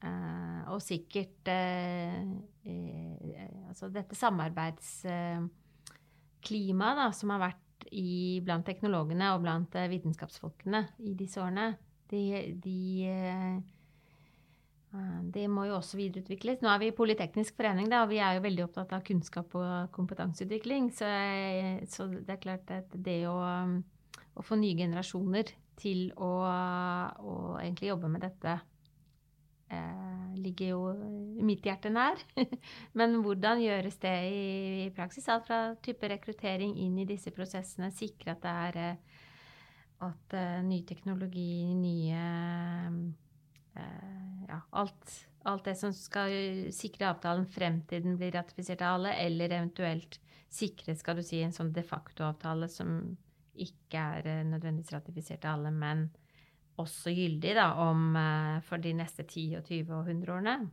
Uh, 0.00 0.64
og 0.72 0.80
sikkert 0.80 1.44
uh, 1.52 2.24
uh, 2.64 3.68
altså 3.68 3.92
dette 3.92 4.16
samarbeidsklimaet 4.16 7.12
som 7.18 7.28
har 7.34 7.42
vært 7.42 7.84
i, 7.92 8.40
blant 8.44 8.64
teknologene 8.64 9.34
og 9.34 9.42
blant 9.44 9.74
vitenskapsfolkene 9.92 10.80
i 11.04 11.12
disse 11.18 11.40
årene, 11.42 11.76
de, 12.08 12.22
de, 12.64 12.80
det 15.36 15.46
må 15.52 15.64
jo 15.68 15.78
også 15.78 15.96
videreutvikles. 16.00 16.60
Nå 16.64 16.68
er 16.72 16.78
vi 16.80 16.86
i 16.90 16.96
Politeknisk 16.96 17.52
forening, 17.60 17.86
da, 17.92 17.98
og 18.04 18.10
vi 18.14 18.18
er 18.24 18.32
jo 18.36 18.46
veldig 18.48 18.64
opptatt 18.66 18.90
av 18.96 19.04
kunnskap 19.04 19.48
og 19.60 19.72
kompetanseutvikling. 19.96 20.84
Så, 20.96 21.08
så 21.92 22.00
det 22.16 22.32
er 22.34 22.42
klart 22.42 22.66
at 22.74 22.88
det 22.96 23.20
å, 23.28 23.36
å 23.36 24.40
få 24.44 24.54
nye 24.60 24.80
generasjoner 24.80 25.46
til 25.80 26.00
å, 26.16 26.32
å 26.40 27.32
egentlig 27.60 27.92
jobbe 27.92 28.08
med 28.12 28.20
dette 28.28 28.52
eh, 29.70 30.34
ligger 30.40 30.74
jo 30.74 30.82
mitt 31.46 31.64
hjerte 31.66 31.92
nær. 31.92 32.20
Men 32.98 33.20
hvordan 33.24 33.62
gjøres 33.62 33.98
det 34.02 34.16
i, 34.28 34.44
i, 34.86 34.90
praksis? 34.96 35.28
Alt 35.32 35.48
fra 35.48 35.60
type 35.82 36.10
rekruttering 36.10 36.76
inn 36.82 36.98
i 37.00 37.08
disse 37.08 37.32
prosessene, 37.34 37.92
sikre 37.94 38.36
at 38.36 38.44
det 38.44 38.54
er 38.66 38.80
eh, 38.84 39.18
at 40.06 40.36
eh, 40.36 40.60
ny 40.64 40.82
teknologi, 40.88 41.74
nye 41.76 42.20
uh, 43.76 44.46
Ja, 44.50 44.58
alt, 44.80 45.12
alt, 45.46 45.64
det 45.68 45.76
som 45.78 45.92
skal 45.94 46.72
sikre 46.74 47.10
avtalen 47.12 47.46
frem 47.46 47.80
til 47.88 48.02
den 48.02 48.16
blir 48.18 48.32
ratifisert 48.34 48.82
av 48.82 48.98
alle, 48.98 49.12
eller 49.22 49.52
eventuelt 49.60 50.18
sikre 50.50 50.96
skal 50.98 51.20
du 51.20 51.22
si, 51.22 51.42
en 51.44 51.54
sånn 51.54 51.70
de 51.76 51.84
facto-avtale 51.86 52.66
som 52.72 52.96
ikke 53.60 54.06
er 54.16 54.26
uh, 54.26 54.48
nødvendigvis 54.48 54.94
ratifisert 54.96 55.46
av 55.46 55.60
alle, 55.60 55.74
men 55.74 56.08
også 56.78 57.10
gyldig 57.14 57.54
da, 57.58 57.72
om, 57.88 58.16
eh, 58.16 58.60
for 58.66 58.76
de 58.82 58.92
neste 58.96 59.22
10 59.26 59.56
og 59.58 59.64
20 59.66 59.94
og 59.96 60.06
100 60.06 60.32
årene? 60.36 60.70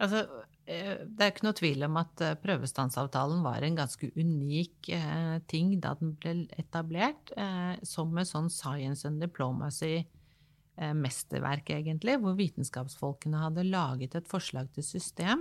Altså, 0.00 0.24
eh, 0.64 1.04
det 1.04 1.20
er 1.20 1.28
ikke 1.32 1.44
noe 1.44 1.58
tvil 1.58 1.82
om 1.84 1.96
at 2.00 2.20
eh, 2.24 2.38
prøvestansavtalen 2.40 3.42
var 3.44 3.60
en 3.64 3.76
ganske 3.76 4.10
unik 4.16 4.88
eh, 4.96 5.36
ting 5.50 5.80
da 5.82 5.90
den 6.00 6.14
ble 6.20 6.46
etablert, 6.60 7.32
eh, 7.36 7.74
som 7.84 8.16
en 8.16 8.28
sånn 8.28 8.50
science 8.52 9.08
and 9.08 9.20
diplomacy-mesterverk, 9.22 11.70
eh, 11.70 11.76
egentlig, 11.82 12.14
hvor 12.22 12.34
vitenskapsfolkene 12.38 13.38
hadde 13.44 13.68
laget 13.68 14.12
et 14.16 14.30
forslag 14.30 14.66
til 14.74 14.84
system 14.86 15.38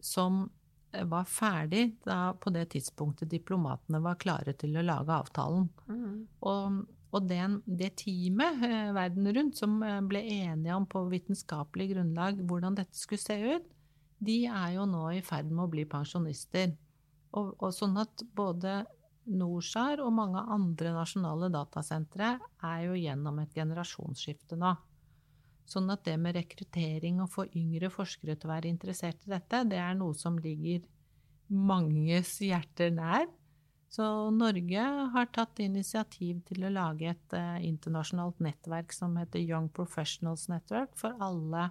som 0.00 0.50
var 0.90 1.24
ferdig 1.30 2.02
da, 2.02 2.32
på 2.34 2.50
det 2.50 2.72
tidspunktet 2.72 3.30
diplomatene 3.30 4.02
var 4.02 4.18
klare 4.18 4.52
til 4.58 4.74
å 4.74 4.82
lage 4.82 5.14
avtalen. 5.14 5.70
Mm. 5.86 6.26
Og 6.50 6.82
og 7.10 7.26
den, 7.26 7.58
det 7.66 7.96
teamet 8.04 8.62
eh, 8.66 8.92
verden 8.94 9.26
rundt 9.34 9.58
som 9.58 9.80
eh, 9.82 9.98
ble 10.06 10.22
enige 10.22 10.76
om 10.76 10.86
på 10.86 11.02
vitenskapelig 11.10 11.90
grunnlag 11.94 12.38
hvordan 12.46 12.78
dette 12.78 12.98
skulle 12.98 13.22
se 13.22 13.36
ut, 13.56 13.66
de 14.20 14.44
er 14.46 14.76
jo 14.76 14.86
nå 14.86 15.08
i 15.16 15.24
ferd 15.24 15.50
med 15.50 15.64
å 15.64 15.72
bli 15.72 15.86
pensjonister. 15.90 16.74
Og, 17.34 17.54
og 17.58 17.72
sånn 17.74 17.96
at 18.02 18.22
både 18.36 18.82
NORSAR 19.30 20.02
og 20.04 20.12
mange 20.14 20.42
andre 20.54 20.92
nasjonale 20.94 21.50
datasentre 21.52 22.36
er 22.66 22.78
jo 22.86 22.96
gjennom 22.98 23.40
et 23.42 23.58
generasjonsskifte 23.58 24.58
nå. 24.60 24.74
Sånn 25.70 25.90
at 25.94 26.02
det 26.06 26.16
med 26.18 26.34
rekruttering 26.34 27.20
og 27.22 27.30
få 27.30 27.46
yngre 27.58 27.90
forskere 27.94 28.34
til 28.36 28.48
å 28.48 28.54
være 28.54 28.70
interessert 28.70 29.22
i 29.26 29.34
dette, 29.34 29.64
det 29.70 29.78
er 29.78 29.94
noe 29.98 30.16
som 30.18 30.38
ligger 30.42 30.82
manges 31.50 32.36
hjerter 32.42 32.90
nær. 32.94 33.28
Så 33.90 34.04
Norge 34.30 34.82
har 35.14 35.30
tatt 35.34 35.58
initiativ 35.64 36.44
til 36.46 36.62
å 36.62 36.70
lage 36.70 37.10
et 37.10 37.34
uh, 37.34 37.58
internasjonalt 37.66 38.38
nettverk 38.44 38.94
som 38.94 39.16
heter 39.18 39.42
Young 39.42 39.66
Professionals 39.74 40.46
Network, 40.52 40.94
for 40.98 41.18
alle 41.18 41.70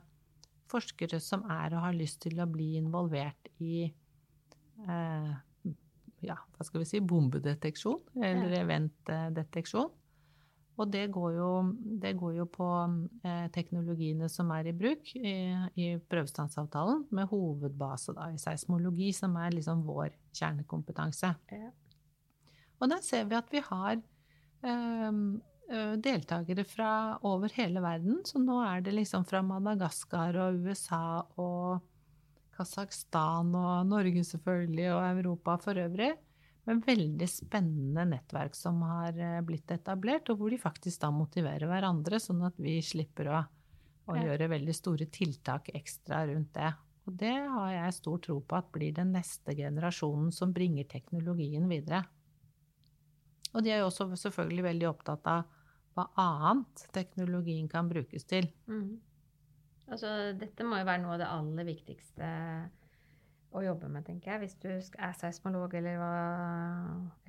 forskere 0.70 1.22
som 1.24 1.46
er 1.50 1.74
og 1.74 1.86
har 1.88 1.96
lyst 1.96 2.20
til 2.26 2.42
å 2.42 2.50
bli 2.50 2.76
involvert 2.78 3.50
i 3.64 3.88
eh, 3.88 5.32
ja, 6.26 6.36
hva 6.36 6.68
skal 6.68 6.84
vi 6.84 6.90
si, 6.90 7.02
bombedeteksjon, 7.02 8.04
eller 8.20 8.54
ja. 8.54 8.62
eventdeteksjon. 8.66 9.90
Og 10.80 10.88
det 10.88 11.10
går 11.12 11.34
jo, 11.36 11.50
det 12.00 12.14
går 12.20 12.38
jo 12.38 12.46
på 12.54 12.68
eh, 13.28 13.48
teknologiene 13.56 14.30
som 14.32 14.52
er 14.56 14.70
i 14.70 14.76
bruk 14.76 15.10
i, 15.18 15.34
i 15.76 15.90
prøvestansavtalen, 16.00 17.04
med 17.16 17.28
hovedbase 17.34 18.16
da, 18.16 18.30
i 18.32 18.40
seismologi, 18.40 19.10
som 19.16 19.36
er 19.42 19.58
liksom 19.58 19.84
vår 19.88 20.14
kjernekompetanse. 20.40 21.34
Ja. 21.52 21.72
Og 22.80 22.92
der 22.92 23.04
ser 23.04 23.28
vi 23.28 23.38
at 23.38 23.52
vi 23.52 23.62
har 23.66 24.00
ehm, 24.64 25.24
eh, 25.70 25.94
deltakere 26.00 26.66
fra 26.68 26.92
over 27.28 27.52
hele 27.58 27.84
verden. 27.84 28.22
Så 28.28 28.42
nå 28.42 28.62
er 28.64 28.84
det 28.86 28.96
liksom 28.96 29.28
fra 29.28 29.44
Madagaskar 29.46 30.40
og 30.46 30.64
USA 30.66 31.04
og 31.42 31.86
Kasakhstan 32.60 33.54
og 33.56 33.88
Norge 33.88 34.24
selvfølgelig, 34.28 34.90
og 34.96 35.06
Europa 35.14 35.56
for 35.64 35.80
øvrig. 35.80 36.12
Men 36.68 36.84
veldig 36.86 37.28
spennende 37.32 38.04
nettverk 38.12 38.58
som 38.58 38.82
har 38.86 39.16
eh, 39.16 39.40
blitt 39.46 39.72
etablert, 39.74 40.30
og 40.30 40.42
hvor 40.42 40.54
de 40.54 40.60
faktisk 40.62 41.02
da 41.02 41.10
motiverer 41.14 41.70
hverandre, 41.70 42.20
sånn 42.22 42.44
at 42.48 42.60
vi 42.62 42.78
slipper 42.86 43.32
å, 43.32 43.40
å 44.12 44.18
ja. 44.18 44.28
gjøre 44.28 44.52
veldig 44.54 44.76
store 44.76 45.08
tiltak 45.12 45.72
ekstra 45.74 46.26
rundt 46.30 46.54
det. 46.60 46.72
Og 47.10 47.16
det 47.18 47.34
har 47.34 47.72
jeg 47.74 47.98
stor 47.98 48.20
tro 48.22 48.38
på 48.46 48.60
at 48.60 48.70
blir 48.76 48.94
den 48.94 49.16
neste 49.16 49.56
generasjonen 49.58 50.30
som 50.36 50.54
bringer 50.54 50.86
teknologien 50.92 51.66
videre. 51.72 52.04
Og 53.54 53.66
de 53.66 53.74
er 53.74 53.82
jo 53.82 53.90
også 53.90 54.10
selvfølgelig 54.20 54.66
veldig 54.68 54.90
opptatt 54.90 55.30
av 55.30 55.48
hva 55.98 56.06
annet 56.22 56.84
teknologien 56.96 57.68
kan 57.72 57.90
brukes 57.90 58.28
til. 58.30 58.48
Mm. 58.70 59.00
Altså, 59.90 60.36
dette 60.38 60.66
må 60.68 60.78
jo 60.80 60.88
være 60.88 61.02
noe 61.04 61.16
av 61.16 61.24
det 61.24 61.32
aller 61.34 61.68
viktigste 61.68 62.28
å 63.50 63.64
jobbe 63.66 63.90
med, 63.90 64.06
tenker 64.06 64.36
jeg. 64.36 64.42
Hvis 64.44 64.58
du 64.62 64.70
er 64.70 65.16
seismolog 65.18 65.74
eller 65.80 65.98
hva, 65.98 66.14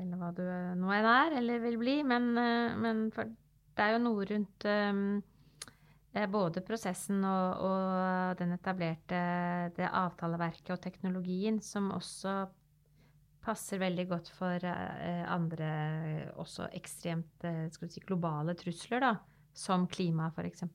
eller 0.00 0.20
hva 0.20 0.30
du 0.36 0.44
nå 0.80 0.92
enn 0.92 1.08
er 1.08 1.36
eller 1.40 1.64
vil 1.64 1.80
bli. 1.80 1.96
Men, 2.06 2.30
eh, 2.36 2.76
men 2.76 3.06
det 3.16 3.84
er 3.86 3.94
jo 3.94 4.02
noe 4.04 4.26
rundt 4.28 4.66
um, 4.68 5.04
både 6.34 6.62
prosessen 6.66 7.24
og, 7.24 7.64
og, 7.64 8.38
den 8.40 8.52
etablerte 8.56 9.20
det 9.76 9.88
avtaleverket 9.88 10.74
og 10.74 10.82
teknologien 10.84 11.60
som 11.64 11.88
også 11.96 12.42
passer 13.44 13.80
veldig 13.80 14.06
godt 14.10 14.30
for 14.36 14.64
eh, 14.66 15.22
andre 15.30 15.70
også 16.40 16.68
ekstremt 16.76 17.46
eh, 17.48 17.68
si, 17.72 18.02
globale 18.06 18.54
trusler, 18.58 19.02
da, 19.02 19.14
som 19.56 19.86
klima 19.90 20.30
f.eks. 20.34 20.66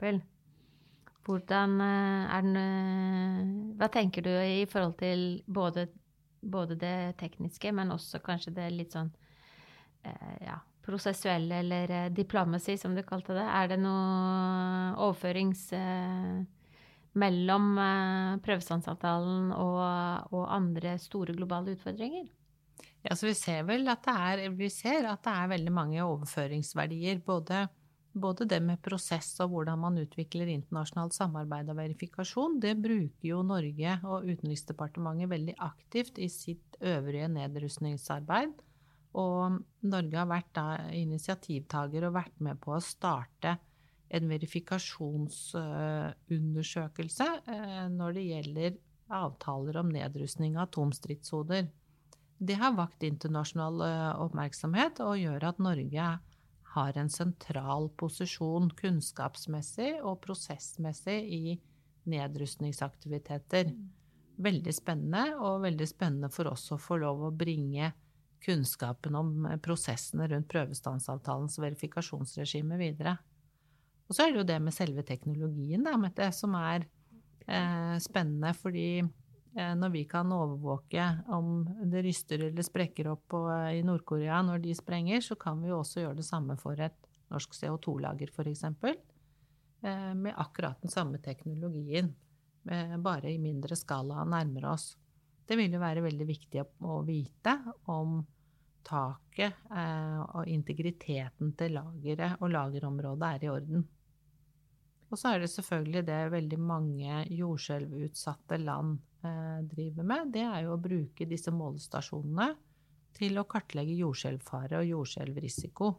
Hvordan 1.25 1.77
eh, 1.81 2.33
er 2.37 2.47
den 2.47 3.75
Hva 3.79 3.89
tenker 3.93 4.25
du 4.25 4.31
i 4.31 4.65
forhold 4.69 4.97
til 5.01 5.43
både, 5.45 5.87
både 6.41 6.77
det 6.79 7.17
tekniske, 7.21 7.73
men 7.73 7.93
også 7.95 8.23
kanskje 8.25 8.55
det 8.55 8.71
litt 8.73 8.97
sånn 8.97 9.13
ja, 10.45 10.59
prosessuelle, 10.85 11.63
eller 11.63 12.11
diplomacy, 12.13 12.75
som 12.77 12.93
du 12.93 13.01
kalte 13.01 13.33
det? 13.33 13.41
Er 13.41 13.71
det 13.71 13.79
noe 13.81 14.91
overførings 15.01 15.71
mellom 17.15 17.77
eh, 17.79 18.37
prøvestansavtalen 18.43 19.51
og, 19.55 20.33
og 20.35 20.49
andre 20.51 20.97
store 21.01 21.35
globale 21.37 21.75
utfordringer? 21.75 22.27
Ja, 23.05 23.13
så 23.13 23.29
vi 23.29 23.35
ser 23.37 23.65
vel 23.67 23.85
at 23.91 24.05
det 24.07 24.15
er, 24.17 24.45
vi 24.57 24.69
ser 24.73 25.05
at 25.11 25.25
det 25.25 25.33
er 25.33 25.51
veldig 25.51 25.73
mange 25.73 26.03
overføringsverdier. 26.03 27.19
Både, 27.25 27.67
både 28.11 28.47
det 28.49 28.61
med 28.65 28.81
prosess 28.85 29.29
og 29.45 29.51
hvordan 29.53 29.83
man 29.83 29.99
utvikler 30.01 30.49
internasjonalt 30.49 31.13
samarbeid 31.13 31.69
og 31.69 31.79
verifikasjon. 31.79 32.57
Det 32.63 32.73
bruker 32.81 33.29
jo 33.29 33.43
Norge 33.45 33.99
og 34.09 34.25
Utenriksdepartementet 34.25 35.33
veldig 35.35 35.55
aktivt 35.67 36.17
i 36.17 36.31
sitt 36.33 36.79
øvrige 36.81 37.29
nedrustningsarbeid. 37.35 38.53
Og 39.15 39.61
Norge 39.85 40.17
har 40.19 40.27
vært 40.27 40.49
da 40.57 40.89
initiativtaker 40.97 42.07
og 42.07 42.15
vært 42.17 42.41
med 42.43 42.57
på 42.63 42.73
å 42.75 42.81
starte 42.83 43.51
en 44.15 44.29
verifikasjonsundersøkelse 44.29 47.27
eh, 47.53 47.87
når 47.93 48.09
det 48.17 48.25
gjelder 48.31 48.71
avtaler 49.15 49.75
om 49.81 49.89
nedrustning 49.93 50.53
av 50.57 50.63
atomstridshoder. 50.69 51.63
Det 52.37 52.57
har 52.59 52.75
vakt 52.75 53.03
internasjonal 53.03 53.81
eh, 53.85 54.21
oppmerksomhet 54.25 54.99
og 55.05 55.19
gjør 55.19 55.45
at 55.51 55.61
Norge 55.63 56.07
har 56.75 56.97
en 56.99 57.11
sentral 57.11 57.87
posisjon 57.95 58.67
kunnskapsmessig 58.75 59.93
og 60.03 60.19
prosessmessig 60.25 61.19
i 61.37 61.43
nedrustningsaktiviteter. 62.11 63.71
Veldig 64.35 64.73
spennende, 64.75 65.29
og 65.39 65.63
veldig 65.63 65.87
spennende 65.87 66.29
for 66.33 66.51
oss 66.51 66.67
å 66.75 66.79
få 66.81 66.99
lov 66.99 67.23
å 67.23 67.31
bringe 67.31 67.93
kunnskapen 68.45 69.15
om 69.17 69.47
prosessene 69.63 70.27
rundt 70.29 70.51
prøvestansavtalens 70.51 71.55
verifikasjonsregime 71.63 72.77
videre. 72.81 73.15
Og 74.05 74.13
så 74.17 74.25
er 74.25 74.33
det 74.33 74.41
jo 74.41 74.49
det 74.51 74.59
med 74.61 74.75
selve 74.75 75.05
teknologien, 75.07 75.85
da, 75.87 75.95
Mette, 75.97 76.27
som 76.35 76.53
er 76.59 76.83
eh, 77.47 77.95
spennende. 78.03 78.51
Fordi 78.59 78.89
eh, 78.99 79.07
når 79.55 79.91
vi 79.93 80.01
kan 80.03 80.27
overvåke 80.35 81.03
om 81.31 81.61
det 81.87 82.01
ryster 82.03 82.41
eller 82.49 82.65
sprekker 82.65 83.07
opp 83.07 83.21
på, 83.31 83.39
i 83.71 83.79
Nord-Korea 83.87 84.41
når 84.43 84.59
de 84.65 84.73
sprenger, 84.75 85.23
så 85.23 85.37
kan 85.39 85.61
vi 85.63 85.71
også 85.71 86.01
gjøre 86.03 86.17
det 86.19 86.25
samme 86.27 86.57
for 86.59 86.81
et 86.83 87.05
norsk 87.31 87.55
CO2-lager, 87.55 88.31
f.eks. 88.35 88.63
Eh, 89.85 90.13
med 90.15 90.33
akkurat 90.37 90.81
den 90.81 90.89
samme 90.89 91.17
teknologien, 91.17 92.15
eh, 92.69 92.97
bare 92.97 93.31
i 93.31 93.39
mindre 93.39 93.75
skala 93.75 94.23
nærmere 94.23 94.71
oss. 94.71 94.95
Det 95.45 95.57
vil 95.59 95.73
jo 95.73 95.81
være 95.81 96.01
veldig 96.05 96.25
viktig 96.25 96.63
å, 96.63 97.01
vite 97.05 97.53
om 97.93 98.17
taket 98.85 99.67
eh, 99.69 100.21
og 100.23 100.47
integriteten 100.49 101.53
til 101.57 101.77
lageret 101.77 102.41
og 102.41 102.49
lagerområdet 102.53 103.29
er 103.29 103.45
i 103.45 103.51
orden. 103.53 103.85
Og 105.05 105.19
så 105.21 105.35
er 105.35 105.43
det 105.43 105.51
selvfølgelig 105.53 106.05
det 106.07 106.21
veldig 106.33 106.59
mange 106.59 107.19
jordskjelvutsatte 107.29 108.57
land 108.63 108.97
eh, 108.97 109.14
driver 109.71 110.07
med. 110.07 110.31
Det 110.35 110.45
er 110.45 110.65
jo 110.65 110.75
å 110.75 110.81
bruke 110.81 111.27
disse 111.29 111.53
målestasjonene 111.53 112.51
til 113.15 113.39
å 113.39 113.47
kartlegge 113.47 113.95
jordskjelvfare 113.95 114.81
og 114.81 114.91
jordskjelvrisiko. 114.91 115.91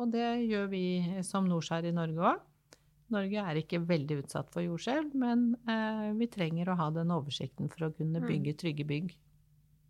Og 0.00 0.12
det 0.12 0.28
gjør 0.48 0.70
vi 0.72 0.84
som 1.26 1.48
Norskjær 1.48 1.90
i 1.90 1.94
Norge 1.94 2.32
òg. 2.32 2.46
Norge 3.10 3.42
er 3.42 3.58
ikke 3.58 3.80
veldig 3.82 4.20
utsatt 4.22 4.52
for 4.54 4.62
jordskjelv, 4.62 5.16
men 5.18 5.56
eh, 5.68 6.12
vi 6.18 6.26
trenger 6.30 6.68
å 6.70 6.76
ha 6.78 6.90
den 6.94 7.10
oversikten 7.14 7.68
for 7.72 7.88
å 7.88 7.92
kunne 7.96 8.20
mm. 8.22 8.28
bygge 8.28 8.52
trygge 8.60 8.84
bygg. 8.86 9.08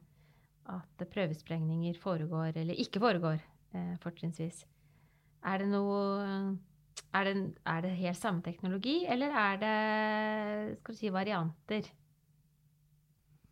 at 0.74 1.04
prøvesprengninger 1.12 1.98
foregår 2.00 2.58
eller 2.62 2.80
ikke 2.82 3.02
foregår, 3.02 3.38
uh, 3.76 3.94
fortrinnsvis. 4.02 4.64
Er 5.44 5.60
det 5.62 5.68
noe 5.70 6.56
er 7.14 7.28
det, 7.28 7.34
er 7.66 7.84
det, 7.84 7.92
helt 8.00 8.18
samme 8.18 8.42
teknologi, 8.42 9.04
eller 9.06 9.34
er 9.38 9.60
det 9.60 10.78
skal 10.80 10.94
du 10.94 10.98
si, 10.98 11.12
varianter? 11.14 11.86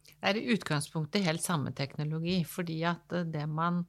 Det 0.03 0.31
er 0.31 0.39
i 0.39 0.55
utgangspunktet 0.55 1.23
helt 1.27 1.43
samme 1.43 1.71
teknologi, 1.75 2.41
fordi 2.47 2.81
at 2.87 3.15
det 3.31 3.47
man 3.51 3.85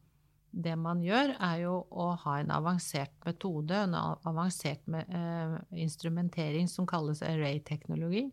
det 0.53 0.75
man 0.77 1.01
gjør, 1.01 1.33
er 1.41 1.57
jo 1.63 1.73
å 1.89 2.11
ha 2.23 2.37
en 2.39 2.51
avansert 2.53 3.13
metode, 3.25 3.73
en 3.73 3.95
avansert 3.97 4.85
eh, 5.01 5.55
instrumentering 5.81 6.69
som 6.69 6.85
kalles 6.89 7.23
array-teknologi, 7.25 8.27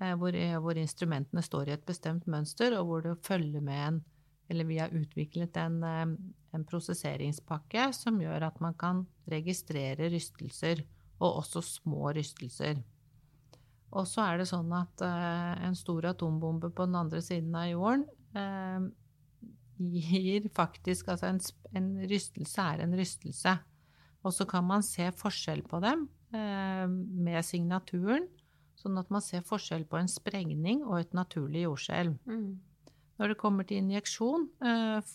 eh, 0.00 0.12
hvor, 0.20 0.36
eh, 0.36 0.56
hvor, 0.60 0.76
instrumentene 0.76 1.42
står 1.42 1.70
i 1.70 1.76
et 1.78 1.86
bestemt 1.88 2.28
mønster, 2.28 2.76
og 2.76 2.88
hvor 2.88 3.04
det 3.06 3.16
følger 3.26 3.64
med 3.64 3.86
en 3.88 4.02
Eller 4.46 4.64
vi 4.68 4.76
har 4.76 4.92
utviklet 4.92 5.56
en, 5.56 5.78
en 6.52 6.64
prosesseringspakke 6.68 7.86
som 7.96 8.18
gjør 8.20 8.42
at 8.44 8.58
man 8.60 8.74
kan 8.76 9.06
registrere 9.24 10.10
rystelser, 10.12 10.82
og 11.18 11.38
også 11.38 11.62
små 11.64 12.12
rystelser. 12.12 12.82
Og 13.96 14.04
så 14.04 14.20
er 14.20 14.42
det 14.42 14.48
sånn 14.50 14.68
at 14.76 15.00
en 15.00 15.74
stor 15.74 16.10
atombombe 16.10 16.68
på 16.76 16.84
den 16.84 16.94
andre 17.00 17.22
siden 17.24 17.56
av 17.56 17.70
jorden 17.70 18.04
gir 19.92 20.48
faktisk 20.54 21.08
Altså 21.12 21.30
en, 21.30 21.40
en, 21.76 21.88
rystelse 22.10 22.62
er 22.62 22.84
en 22.84 22.94
rystelse. 22.96 23.56
Og 24.24 24.32
så 24.32 24.46
kan 24.48 24.64
man 24.64 24.84
se 24.86 25.10
forskjell 25.12 25.62
på 25.68 25.80
dem 25.84 26.06
eh, 26.32 26.86
med 26.88 27.44
signaturen, 27.44 28.28
sånn 28.80 28.96
at 29.00 29.10
man 29.12 29.24
ser 29.24 29.44
forskjell 29.44 29.84
på 29.88 29.98
en 30.00 30.08
sprengning 30.10 30.84
og 30.86 31.02
et 31.02 31.12
naturlig 31.16 31.66
jordskjelv. 31.66 32.16
Mm. 32.24 32.54
Når 33.20 33.30
det 33.30 33.38
kommer 33.38 33.66
til 33.68 33.82
injeksjon, 33.82 34.48
eh, 34.64 35.12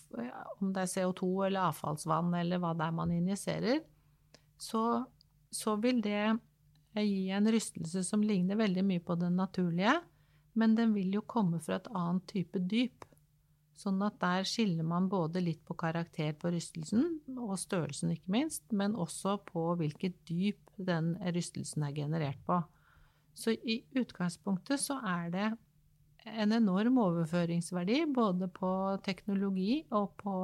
om 0.60 0.70
det 0.72 0.84
er 0.86 0.92
CO2 0.94 1.26
eller 1.48 1.66
avfallsvann 1.68 2.32
eller 2.38 2.62
hva 2.62 2.72
det 2.78 2.86
er 2.86 2.94
man 2.96 3.12
injiserer, 3.12 3.82
så, 4.60 4.84
så 5.52 5.76
vil 5.80 6.00
det 6.04 6.22
gi 6.94 7.28
en 7.34 7.50
rystelse 7.52 8.02
som 8.06 8.22
ligner 8.24 8.58
veldig 8.58 8.84
mye 8.86 9.02
på 9.04 9.18
den 9.20 9.36
naturlige, 9.38 9.98
men 10.58 10.74
den 10.78 10.94
vil 10.96 11.12
jo 11.18 11.26
komme 11.28 11.60
fra 11.62 11.78
et 11.78 11.90
annet 11.94 12.26
type 12.30 12.62
dyp. 12.70 13.04
Sånn 13.80 14.02
at 14.04 14.18
der 14.20 14.44
skiller 14.44 14.84
man 14.84 15.06
både 15.08 15.40
litt 15.40 15.62
på 15.64 15.72
karakter 15.78 16.34
på 16.36 16.50
rystelsen, 16.52 17.06
og 17.40 17.54
størrelsen 17.60 18.12
ikke 18.12 18.34
minst, 18.34 18.66
men 18.76 18.92
også 18.98 19.38
på 19.46 19.70
hvilket 19.80 20.18
dyp 20.28 20.74
den 20.76 21.14
rystelsen 21.32 21.86
er 21.86 21.96
generert 21.96 22.42
på. 22.44 22.58
Så 23.32 23.54
i 23.54 23.80
utgangspunktet 23.96 24.82
så 24.82 24.98
er 25.06 25.30
det 25.32 25.46
en 26.28 26.52
enorm 26.52 26.98
overføringsverdi 27.00 28.02
både 28.12 28.50
på 28.52 28.72
teknologi 29.06 29.86
og 29.96 30.12
på 30.20 30.34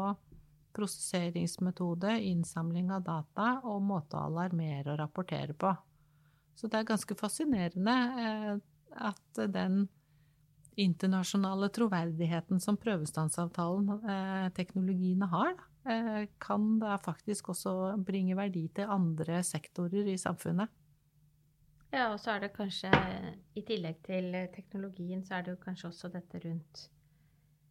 prosesseringsmetode, 0.77 2.14
innsamling 2.31 2.88
av 2.92 3.05
data 3.05 3.51
og 3.68 3.85
måte 3.85 4.16
å 4.16 4.31
alarmere 4.31 4.94
og 4.94 5.01
rapportere 5.03 5.57
på. 5.57 5.72
Så 6.57 6.72
det 6.72 6.81
er 6.81 6.88
ganske 6.88 7.16
fascinerende 7.20 7.96
eh, 8.22 8.53
at 8.96 9.40
den 9.53 9.85
internasjonale 10.77 11.69
troverdigheten 11.73 12.61
som 12.61 12.77
prøvestansavtalen, 12.77 13.89
eh, 14.05 14.49
teknologiene 14.57 15.29
har, 15.33 15.55
eh, 15.89 16.27
kan 16.39 16.79
da 16.79 16.97
faktisk 16.99 17.49
også 17.49 17.97
bringe 18.05 18.37
verdi 18.37 18.69
til 18.69 18.85
andre 18.85 19.43
sektorer 19.43 20.07
i 20.12 20.17
samfunnet. 20.17 20.69
Ja, 21.93 22.12
og 22.12 22.21
så 22.21 22.31
er 22.35 22.41
det 22.41 22.53
kanskje, 22.53 22.91
i 23.55 23.62
tillegg 23.62 24.03
til 24.03 24.33
teknologien, 24.55 25.25
så 25.25 25.35
er 25.35 25.43
det 25.43 25.51
jo 25.57 25.65
kanskje 25.65 25.89
også 25.89 26.12
dette 26.12 26.41
rundt 26.45 26.91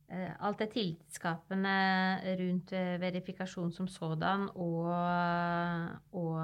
eh, 0.09 0.31
Alt 0.39 0.59
det 0.59 0.69
tillitsskapende 0.71 2.37
rundt 2.39 2.73
eh, 2.73 3.01
verifikasjon 3.01 3.71
som 3.71 3.87
sådan 3.87 4.49
og, 4.55 4.85
og 6.13 6.41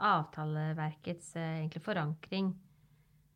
avtaleverkets 0.00 1.36
egentlig 1.36 1.82
forankring 1.82 2.54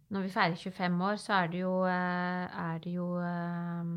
når 0.09 0.25
vi 0.25 0.33
feirer 0.33 0.57
25 0.57 1.03
år, 1.05 1.19
så 1.21 1.35
er 1.43 1.51
det 1.53 1.61
jo, 1.61 1.73
eh, 1.85 2.61
er 2.63 2.79
det 2.85 2.95
jo 2.95 3.09
uh, 3.21 3.91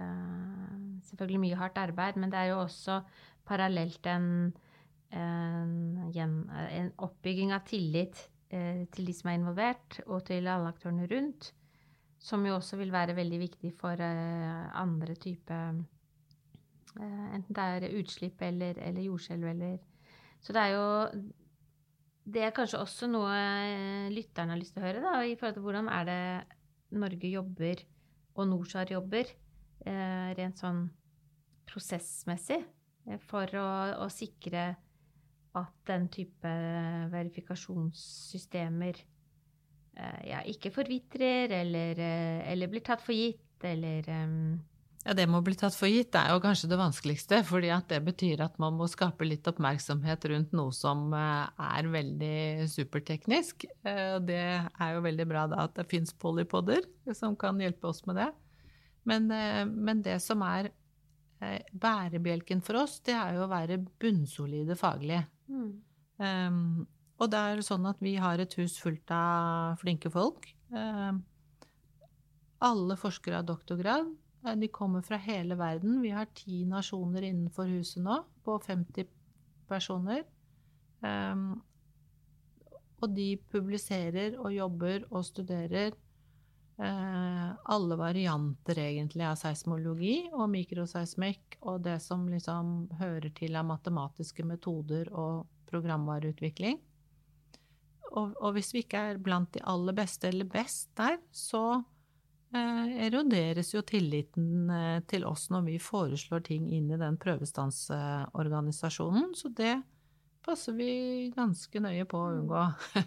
uh, 0.00 0.78
selvfølgelig 1.10 1.42
mye 1.42 1.58
hardt 1.60 1.78
arbeid, 1.82 2.16
men 2.16 2.32
det 2.32 2.40
er 2.40 2.52
jo 2.52 2.62
også 2.62 3.00
parallelt 3.48 4.06
en, 4.06 4.54
en, 5.12 6.32
en 6.52 6.90
oppbygging 6.98 7.52
av 7.56 7.64
tillit 7.68 8.26
til 8.48 9.06
de 9.08 9.12
som 9.12 9.28
er 9.28 9.38
involvert, 9.38 10.00
og 10.06 10.24
til 10.28 10.48
alle 10.48 10.68
aktørene 10.72 11.08
rundt, 11.08 11.52
som 12.18 12.44
jo 12.46 12.54
også 12.56 12.76
vil 12.80 12.92
være 12.92 13.16
veldig 13.16 13.40
viktig 13.40 13.72
for 13.76 14.00
andre 14.00 15.14
typer 15.14 15.80
Enten 16.98 17.54
det 17.54 17.62
er 17.62 17.92
utslipp 18.00 18.40
eller, 18.42 18.78
eller 18.82 19.04
jordskjelv 19.04 19.44
eller. 19.52 19.76
Så 20.40 20.52
det 20.56 20.62
er 20.64 20.72
jo 20.72 20.86
det 22.28 22.44
er 22.44 22.54
kanskje 22.56 22.80
også 22.82 23.08
noe 23.10 23.32
eh, 23.32 24.08
lytterne 24.12 24.54
har 24.54 24.60
lyst 24.60 24.74
til 24.76 24.82
å 24.82 24.86
høre, 24.86 25.02
da, 25.04 25.12
i 25.24 25.36
forhold 25.38 25.56
til 25.56 25.64
hvordan 25.64 25.90
er 25.92 26.08
det 26.08 26.22
Norge 26.98 27.30
jobber, 27.30 27.84
og 28.38 28.48
Norsar 28.50 28.90
jobber, 28.92 29.30
eh, 29.88 30.28
rent 30.38 30.60
sånn 30.60 30.84
prosessmessig, 31.68 32.60
eh, 33.08 33.20
for 33.30 33.52
å, 33.58 33.68
å, 34.04 34.08
sikre 34.12 34.70
at 35.58 35.78
den 35.88 36.08
type 36.12 36.50
verifikasjonssystemer 37.10 39.00
ja, 40.28 40.44
ikke 40.46 40.70
forvitrer 40.70 41.50
eller, 41.56 41.98
eller, 41.98 42.70
blir 42.70 42.84
tatt 42.86 43.02
for 43.02 43.16
gitt, 43.16 43.56
eller 43.66 44.06
um... 44.14 44.60
Ja, 45.06 45.14
det 45.16 45.28
må 45.30 45.38
bli 45.44 45.54
tatt 45.56 45.76
for 45.78 45.88
gitt 45.88 46.10
det 46.12 46.20
er 46.20 46.34
jo 46.34 46.42
kanskje 46.42 46.68
det 46.68 46.78
vanskeligste, 46.80 47.38
fordi 47.46 47.70
det 47.88 48.00
betyr 48.04 48.42
at 48.44 48.58
man 48.60 48.74
må 48.76 48.88
skape 48.90 49.24
litt 49.24 49.46
oppmerksomhet 49.48 50.26
rundt 50.32 50.56
noe 50.58 50.74
som 50.74 51.14
er 51.14 51.88
veldig 51.88 52.66
superteknisk. 52.68 53.64
Det 53.84 54.42
er 54.58 54.90
jo 54.96 55.04
veldig 55.06 55.28
bra 55.30 55.46
da 55.48 55.62
at 55.68 55.78
det 55.78 55.86
fins 55.88 56.12
polypoder 56.12 56.84
som 57.16 57.38
kan 57.38 57.62
hjelpe 57.62 57.88
oss 57.88 58.02
med 58.10 58.20
det. 58.20 58.28
Men, 59.08 59.30
men 59.72 60.04
det 60.04 60.18
som 60.20 60.42
er 60.44 60.72
bærebjelken 61.72 62.60
for 62.66 62.82
oss, 62.82 62.98
det 63.06 63.14
er 63.16 63.38
jo 63.38 63.46
å 63.46 63.50
være 63.54 63.80
bunnsolide 64.02 64.76
faglig. 64.76 65.22
Mm. 65.48 65.72
Um, 66.18 66.86
og 67.18 67.30
det 67.32 67.40
er 67.40 67.64
sånn 67.66 67.86
at 67.90 67.98
vi 68.02 68.14
har 68.20 68.38
et 68.42 68.54
hus 68.60 68.76
fullt 68.82 69.10
av 69.14 69.78
flinke 69.80 70.10
folk. 70.12 70.46
Eh, 70.70 71.12
alle 72.68 72.96
forskere 72.98 73.40
har 73.40 73.46
doktorgrad. 73.46 74.12
Eh, 74.48 74.56
de 74.56 74.68
kommer 74.68 75.02
fra 75.02 75.16
hele 75.16 75.54
verden. 75.58 76.00
Vi 76.02 76.10
har 76.10 76.26
ti 76.34 76.64
nasjoner 76.64 77.22
innenfor 77.28 77.70
huset 77.70 78.02
nå, 78.02 78.22
på 78.44 78.58
50 78.66 79.08
personer. 79.68 80.24
Um, 81.00 81.60
og 82.98 83.12
de 83.14 83.36
publiserer 83.52 84.38
og 84.40 84.50
jobber 84.52 85.04
og 85.12 85.24
studerer 85.26 85.94
alle 86.78 87.96
varianter, 87.98 88.78
egentlig, 88.78 89.24
av 89.26 89.34
seismologi 89.40 90.28
og 90.30 90.44
mikroseismikk 90.52 91.56
og 91.66 91.80
det 91.82 91.96
som 92.04 92.28
liksom 92.30 92.68
hører 93.00 93.32
til 93.34 93.58
av 93.58 93.66
matematiske 93.66 94.46
metoder 94.46 95.10
og 95.10 95.48
programvareutvikling 95.66 96.78
og, 98.16 98.34
og, 98.40 98.52
hvis 98.56 98.72
vi 98.74 98.82
ikke 98.84 99.00
er 99.12 99.22
blant 99.22 99.52
de 99.56 99.62
aller 99.68 99.96
beste 99.96 100.30
eller 100.30 100.48
best 100.48 100.90
der, 100.98 101.18
så 101.34 101.62
eh, 101.76 101.86
eroderes 102.56 103.74
jo 103.74 103.82
tilliten 103.84 104.70
eh, 104.70 105.00
til 105.10 105.24
oss 105.28 105.50
når 105.52 105.62
vi 105.66 105.78
foreslår 105.82 106.40
ting 106.46 106.68
inn 106.72 106.90
i 106.90 107.00
den 107.00 107.16
prøvestansorganisasjonen, 107.20 109.34
Så 109.36 109.48
det 109.48 109.82
passer 110.44 110.72
vi 110.72 111.32
ganske 111.36 111.80
nøye 111.80 112.04
på 112.08 112.18
å 112.18 112.32
unngå. 112.38 112.72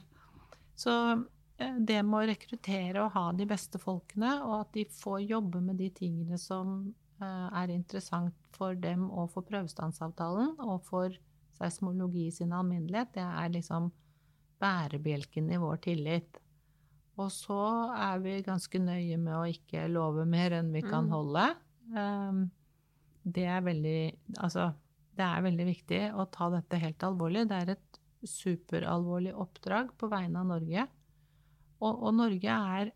så 0.84 1.23
eh, 1.58 1.75
det 1.80 2.04
med 2.06 2.19
å 2.19 2.27
rekruttere 2.30 3.04
og 3.04 3.12
ha 3.15 3.32
de 3.34 3.45
beste 3.49 3.77
folkene, 3.82 4.43
og 4.45 4.60
at 4.60 4.73
de 4.77 4.86
får 4.86 5.19
jobbe 5.25 5.62
med 5.62 5.75
de 5.82 5.89
tingene 5.89 6.38
som 6.38 6.93
eh, 7.21 7.47
er 7.63 7.69
interessant 7.73 8.36
for 8.54 8.75
dem 8.77 9.10
og 9.10 9.32
for 9.34 9.41
prøvestansavtalen, 9.47 10.54
og 10.62 10.86
for 10.86 11.10
seismologi 11.58 12.27
i 12.27 12.36
sin 12.36 12.54
alminnelighet, 12.54 13.13
det 13.17 13.25
er 13.25 13.49
liksom 13.58 13.91
bærebjelken 14.62 15.49
i 15.49 15.58
vår 15.62 15.77
tillit. 15.82 16.38
Og 17.22 17.30
så 17.34 17.60
er 17.96 18.22
vi 18.24 18.40
ganske 18.46 18.82
nøye 18.82 19.20
med 19.22 19.36
å 19.38 19.46
ikke 19.50 19.86
love 19.92 20.26
mer 20.30 20.58
enn 20.58 20.72
vi 20.74 20.84
kan 20.86 21.06
mm. 21.08 21.14
holde. 21.14 21.48
Um, 21.92 22.46
det 23.22 23.46
er 23.46 23.62
veldig 23.66 24.00
Altså, 24.42 24.72
det 25.18 25.28
er 25.28 25.44
veldig 25.46 25.68
viktig 25.68 26.02
å 26.18 26.26
ta 26.32 26.50
dette 26.54 26.80
helt 26.82 27.04
alvorlig. 27.06 27.46
Det 27.50 27.60
er 27.60 27.76
et 27.76 28.02
superalvorlig 28.28 29.34
oppdrag 29.38 29.94
på 30.00 30.10
vegne 30.12 30.42
av 30.42 30.50
Norge. 30.54 30.88
Og, 31.82 31.94
og 31.94 32.14
Norge 32.16 32.58
er 32.76 32.92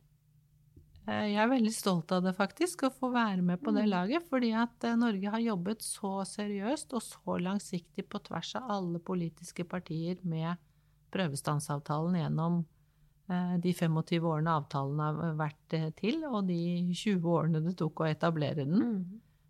eh, 1.10 1.32
jeg 1.34 1.40
er 1.42 1.52
veldig 1.52 1.74
stolt 1.74 2.14
av 2.16 2.26
det, 2.26 2.36
faktisk, 2.38 2.86
å 2.86 2.94
få 2.94 3.10
være 3.14 3.42
med 3.46 3.62
på 3.62 3.74
det 3.76 3.88
mm. 3.88 3.92
laget. 3.92 4.30
Fordi 4.30 4.54
at 4.58 4.88
eh, 4.88 4.98
Norge 5.02 5.34
har 5.34 5.44
jobbet 5.44 5.86
så 5.86 6.14
seriøst 6.30 6.96
og 6.98 7.04
så 7.06 7.40
langsiktig 7.42 8.08
på 8.10 8.22
tvers 8.30 8.56
av 8.62 8.72
alle 8.78 9.02
politiske 9.04 9.68
partier 9.70 10.22
med 10.24 10.62
prøvestansavtalen 11.16 12.18
gjennom 12.20 12.64
de 13.28 13.72
25 13.74 14.26
årene 14.30 14.58
avtalen 14.60 15.00
har 15.02 15.38
vært 15.40 15.78
eh, 15.78 15.88
til, 15.98 16.22
og 16.30 16.46
de 16.50 16.60
20 16.94 17.30
årene 17.32 17.64
det 17.66 17.76
tok 17.80 18.04
å 18.04 18.10
etablere 18.10 18.66
den, 18.68 18.76
mm. 18.76 19.00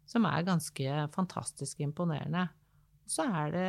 som 0.07 0.27
er 0.29 0.45
ganske 0.47 1.07
fantastisk 1.15 1.81
imponerende. 1.83 2.47
Så 3.05 3.25
det, 3.53 3.65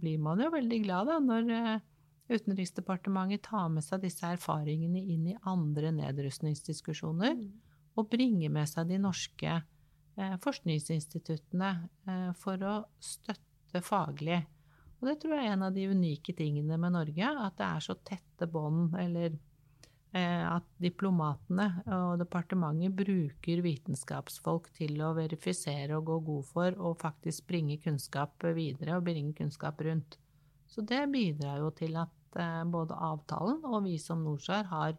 blir 0.00 0.20
man 0.22 0.40
jo 0.40 0.52
veldig 0.52 0.78
glad 0.84 1.10
da, 1.10 1.18
når 1.20 1.50
eh, 1.56 1.88
Utenriksdepartementet 2.32 3.42
tar 3.44 3.66
med 3.68 3.84
seg 3.84 4.04
disse 4.04 4.24
erfaringene 4.24 5.00
inn 5.02 5.26
i 5.32 5.38
andre 5.50 5.90
nedrustningsdiskusjoner, 5.96 7.34
mm. 7.36 7.50
og 7.98 8.08
bringer 8.08 8.52
med 8.54 8.70
seg 8.70 8.88
de 8.88 9.00
norske 9.02 9.56
eh, 9.58 10.36
forskningsinstituttene 10.44 11.72
eh, 12.06 12.30
for 12.38 12.62
å 12.64 12.76
støtte 13.02 13.82
faglig. 13.84 14.38
Og 15.02 15.08
det 15.10 15.16
tror 15.18 15.34
jeg 15.34 15.48
er 15.48 15.56
en 15.56 15.64
av 15.66 15.74
de 15.74 15.88
unike 15.90 16.30
tingene 16.38 16.76
med 16.78 16.94
Norge, 16.94 17.26
at 17.26 17.56
det 17.58 17.66
er 17.66 17.82
så 17.82 17.96
tette 18.06 18.46
bånd, 18.46 18.92
eller 18.94 19.32
eh, 20.14 20.44
at 20.46 20.68
diplomatene 20.78 21.66
og 21.96 22.20
departementet 22.20 22.94
bruker 23.00 23.64
vitenskapsfolk 23.66 24.70
til 24.76 25.02
å 25.02 25.10
verifisere 25.18 25.98
og 25.98 26.06
gå 26.06 26.18
god 26.28 26.46
for, 26.52 26.78
og 26.78 27.00
faktisk 27.02 27.48
bringe 27.50 27.80
kunnskap 27.82 28.46
videre 28.54 29.00
og 29.00 29.08
bringe 29.10 29.34
kunnskap 29.34 29.82
rundt. 29.82 30.20
Så 30.70 30.86
det 30.86 31.02
bidrar 31.10 31.58
jo 31.58 31.74
til 31.74 31.98
at 31.98 32.38
eh, 32.38 32.62
både 32.62 32.94
avtalen 33.10 33.58
og 33.66 33.82
vi 33.88 33.98
som 33.98 34.22
Norskjær 34.22 34.70
har 34.70 34.94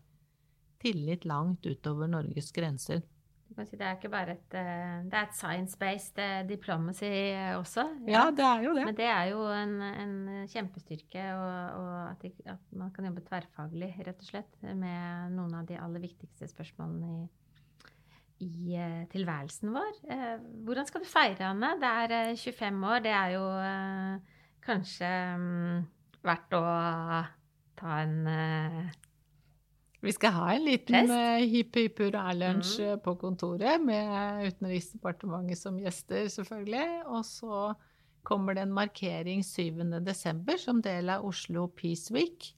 tillit 0.84 1.24
langt 1.24 1.64
utover 1.64 2.12
Norges 2.12 2.52
grenser. 2.52 3.06
Si, 3.54 3.78
det 3.78 3.86
er 3.86 3.98
ikke 3.98 4.10
bare 4.10 4.34
et 4.34 4.56
eh, 4.58 5.04
Det 5.06 5.18
er 5.18 5.28
et 5.28 5.38
science-based 5.38 6.20
eh, 6.24 6.40
diplomacy 6.50 7.12
også. 7.60 7.86
Ja. 8.08 8.16
ja. 8.16 8.24
det 8.34 8.46
er 8.48 8.66
jo 8.66 8.74
det. 8.78 8.86
Men 8.88 8.98
det 8.98 9.10
er 9.10 9.30
jo 9.30 9.44
en, 9.54 9.76
en 9.84 10.16
kjempestyrke, 10.50 11.28
og, 11.38 11.84
og 11.84 11.94
at, 12.08 12.26
de, 12.26 12.32
at, 12.56 12.66
man 12.80 12.90
kan 12.96 13.08
jobbe 13.10 13.26
tverrfaglig, 13.28 13.92
rett 14.08 14.26
og 14.26 14.30
slett, 14.32 14.58
med 14.64 15.36
noen 15.38 15.54
av 15.60 15.70
de 15.70 15.78
aller 15.78 16.04
viktigste 16.08 16.50
spørsmålene 16.50 17.14
i, 17.14 18.50
i 18.74 18.82
tilværelsen 19.14 19.76
vår. 19.76 20.02
Hvordan 20.66 20.90
skal 20.90 21.06
du 21.06 21.12
feire, 21.12 21.54
Anne? 21.54 21.76
Det 21.82 21.94
er 22.02 22.34
uh, 22.34 22.44
25 22.58 22.90
år. 22.90 23.06
Det 23.06 23.16
er 23.20 23.38
jo 23.38 23.46
kanskje 24.64 25.14
um, 25.38 25.80
verdt 26.26 26.58
å 26.58 26.66
ta 27.78 28.02
en 28.02 28.94
vi 30.04 30.12
skal 30.12 30.34
ha 30.36 30.50
en 30.52 30.66
liten 30.68 31.12
uh, 31.12 31.40
hipp 31.40 31.78
hipp 31.80 32.02
hurra-lunsj 32.04 32.74
mm. 32.82 32.90
Eh, 32.90 33.00
på 33.06 33.16
kontoret 33.22 33.80
med 33.84 34.50
Utenriksdepartementet 34.50 35.62
som 35.62 35.80
gjester, 35.80 36.28
selvfølgelig. 36.34 36.88
Og 37.08 37.24
så 37.28 37.62
kommer 38.28 38.58
det 38.58 38.66
en 38.66 38.76
markering 38.76 39.44
7.12. 39.48 40.52
som 40.60 40.84
del 40.84 41.12
av 41.14 41.24
Oslo 41.28 41.70
Peace 41.72 42.12
Week. 42.16 42.52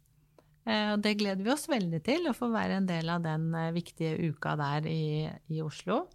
Uh, 0.65 0.97
det 0.97 1.19
gleder 1.21 1.45
vi 1.45 1.53
oss 1.53 1.69
veldig 1.69 2.01
til, 2.05 2.25
å 2.25 2.33
få 2.33 2.49
være 2.53 2.81
en 2.81 2.89
del 2.89 3.13
av 3.13 3.21
den 3.25 3.51
viktige 3.75 4.17
uka 4.31 4.57
der 4.57 4.89
i, 4.89 5.29
i 5.53 5.61
Oslo. 5.61 6.07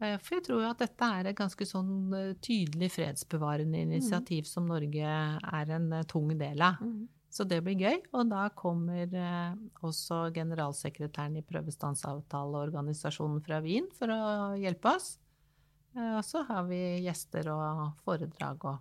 For 0.00 0.38
jeg 0.38 0.44
tror 0.46 0.62
jo 0.62 0.68
at 0.70 0.80
dette 0.80 1.06
er 1.12 1.26
et 1.28 1.36
ganske 1.36 1.66
sånn 1.68 2.14
tydelig 2.40 2.86
fredsbevarende 2.94 3.82
mm. 3.82 3.90
initiativ 3.90 4.46
mm. 4.46 4.48
som 4.48 4.70
Norge 4.70 5.16
er 5.60 5.72
en 5.76 5.90
tung 6.08 6.30
del 6.40 6.62
av. 6.64 6.78
Mm. 6.80 7.02
Så 7.30 7.46
det 7.46 7.60
blir 7.62 7.78
gøy. 7.78 8.00
Og 8.18 8.26
da 8.30 8.48
kommer 8.58 9.06
eh, 9.06 9.54
også 9.86 10.32
generalsekretæren 10.34 11.38
i 11.38 11.46
prøvestansavtaleorganisasjonen 11.46 13.40
fra 13.46 13.60
Wien 13.64 13.86
for 13.96 14.10
å 14.10 14.20
hjelpe 14.58 14.96
oss. 14.96 15.12
Eh, 15.94 16.16
og 16.18 16.24
så 16.26 16.42
har 16.48 16.66
vi 16.66 16.80
gjester 17.06 17.52
og 17.54 17.92
foredrag 18.02 18.66
og 18.66 18.78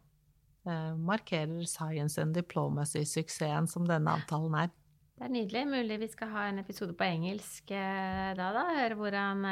eh, 0.65 0.93
markerer 0.97 1.61
science 1.69 2.17
and 2.21 2.33
diplomacy-suksessen 2.37 3.69
som 3.69 3.85
denne 3.89 4.17
avtalen 4.17 4.57
er. 4.65 4.73
Det 5.19 5.27
er 5.27 5.33
nydelig. 5.35 5.63
Mulig 5.69 5.99
vi 6.05 6.09
skal 6.09 6.29
ha 6.33 6.41
en 6.49 6.59
episode 6.61 6.93
på 6.97 7.03
engelsk 7.05 7.69
da, 7.69 8.45
da. 8.55 8.63
Høre 8.77 8.95
hvordan, 8.95 9.43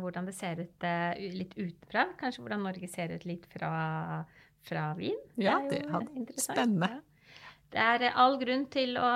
hvordan, 0.00 0.24
det 0.24 0.32
ser 0.38 0.62
ut 0.64 0.86
litt 1.36 1.52
utenfra. 1.52 2.06
Kanskje 2.16 2.40
hvordan 2.40 2.64
Norge 2.64 2.88
ser 2.88 3.12
ut 3.12 3.26
litt 3.28 3.44
fra, 3.52 3.70
fra 4.64 4.86
Wien. 4.96 5.20
Ja, 5.36 5.60
det, 5.68 5.84
er 5.84 5.92
jo 6.00 6.24
det 6.32 6.40
spennende. 6.40 7.02
Det 7.72 7.80
er 7.80 8.16
all 8.20 8.34
grunn 8.36 8.66
til 8.72 8.98
å, 9.00 9.10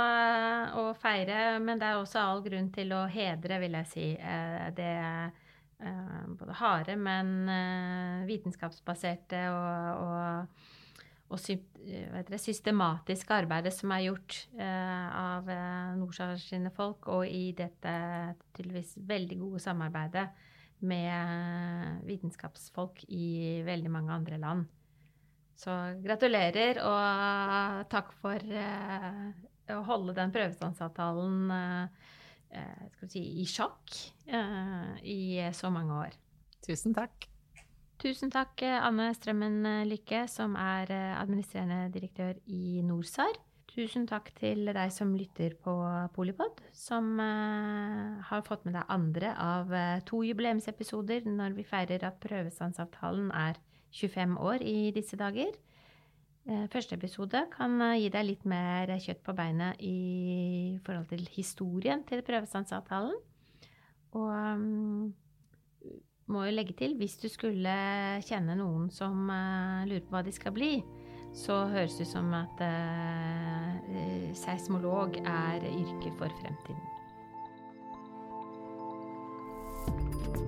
å, 0.81 0.85
feire, 0.97 1.59
men 1.61 1.81
det 1.81 1.91
er 1.91 1.99
også 2.01 2.23
all 2.23 2.41
grunn 2.45 2.71
til 2.73 2.95
å 2.97 3.03
hedre, 3.13 3.59
vil 3.61 3.77
jeg 3.83 3.91
si. 3.91 4.07
Eh, 4.17 4.69
det 4.77 4.95
eh, 4.97 6.23
både 6.41 6.57
harde, 6.57 6.97
men 6.97 7.35
eh, 7.53 8.25
vitenskapsbaserte 8.31 9.43
og, 9.53 10.01
og, 10.07 11.37
og 11.37 12.41
systematiske 12.41 13.37
arbeidet 13.37 13.75
som 13.77 13.93
er 13.93 14.07
gjort 14.07 14.39
av 14.57 15.51
Norsar 15.99 16.39
sine 16.41 16.73
folk, 16.73 17.11
og 17.13 17.29
i 17.29 17.51
dette 17.59 17.93
tydeligvis 18.57 18.97
veldig 19.11 19.41
gode 19.43 19.61
samarbeidet 19.67 20.31
med 20.87 22.09
vitenskapsfolk 22.09 23.05
i 23.13 23.61
veldig 23.69 23.93
mange 23.93 24.17
andre 24.17 24.41
land. 24.41 24.65
Så 25.57 25.73
gratulerer, 26.05 26.83
og 26.85 27.87
takk 27.93 28.13
for 28.21 28.43
uh, 28.53 29.23
å 29.73 29.79
holde 29.89 30.15
den 30.19 30.35
prøvestansavtalen 30.35 31.49
uh, 31.49 32.11
si, 33.09 33.23
i 33.41 33.47
sjakk 33.49 33.97
uh, 34.29 34.93
i 35.01 35.41
så 35.57 35.73
mange 35.73 36.03
år. 36.05 36.19
Tusen 36.67 36.93
takk. 36.97 37.31
Tusen 37.97 38.29
takk, 38.29 38.61
Anne 38.61 39.09
Strømmen 39.17 39.87
Lykke, 39.89 40.27
som 40.29 40.53
er 40.61 40.91
administrerende 40.93 41.89
direktør 41.95 42.37
i 42.53 42.83
NorSAR. 42.85 43.39
Tusen 43.73 44.05
takk 44.09 44.29
til 44.37 44.69
deg 44.69 44.93
som 44.93 45.15
lytter 45.17 45.57
på 45.65 45.73
Polipod, 46.13 46.61
som 46.77 47.17
har 47.17 48.45
fått 48.45 48.69
med 48.69 48.77
deg 48.77 48.93
andre 48.93 49.33
av 49.41 49.73
to 50.09 50.21
jubileumsepisoder 50.29 51.25
når 51.29 51.57
vi 51.57 51.65
feirer 51.65 52.05
at 52.05 52.21
prøvestansavtalen 52.21 53.33
er 53.33 53.57
25 53.97 54.37
år 54.39 54.65
i 54.67 54.91
disse 54.95 55.19
dager. 55.21 55.55
Uh, 56.47 56.67
første 56.71 56.95
episode 56.95 57.43
kan 57.55 57.81
gi 57.99 58.11
deg 58.13 58.29
litt 58.29 58.45
mer 58.47 58.93
kjøtt 59.03 59.23
på 59.27 59.35
beinet 59.37 59.81
i 59.83 60.79
forhold 60.87 61.09
til 61.11 61.25
historien 61.35 62.05
til 62.07 62.23
prøvestansavtalen. 62.27 63.17
Og 64.17 64.29
um, 64.31 65.11
må 66.31 66.45
jo 66.47 66.55
legge 66.55 66.75
til, 66.79 66.97
hvis 66.99 67.19
du 67.23 67.29
skulle 67.31 67.75
kjenne 68.27 68.57
noen 68.59 68.89
som 68.91 69.29
lurer 69.87 70.03
på 70.07 70.15
hva 70.15 70.25
de 70.27 70.33
skal 70.35 70.55
bli, 70.55 70.73
så 71.37 71.67
høres 71.67 71.95
det 71.99 72.07
ut 72.07 72.13
som 72.15 72.33
at 72.35 72.61
eh, 72.65 74.33
seismolog 74.35 75.19
er 75.21 75.65
yrket 75.69 76.15
for 76.19 76.33
fremtiden. 76.41 76.96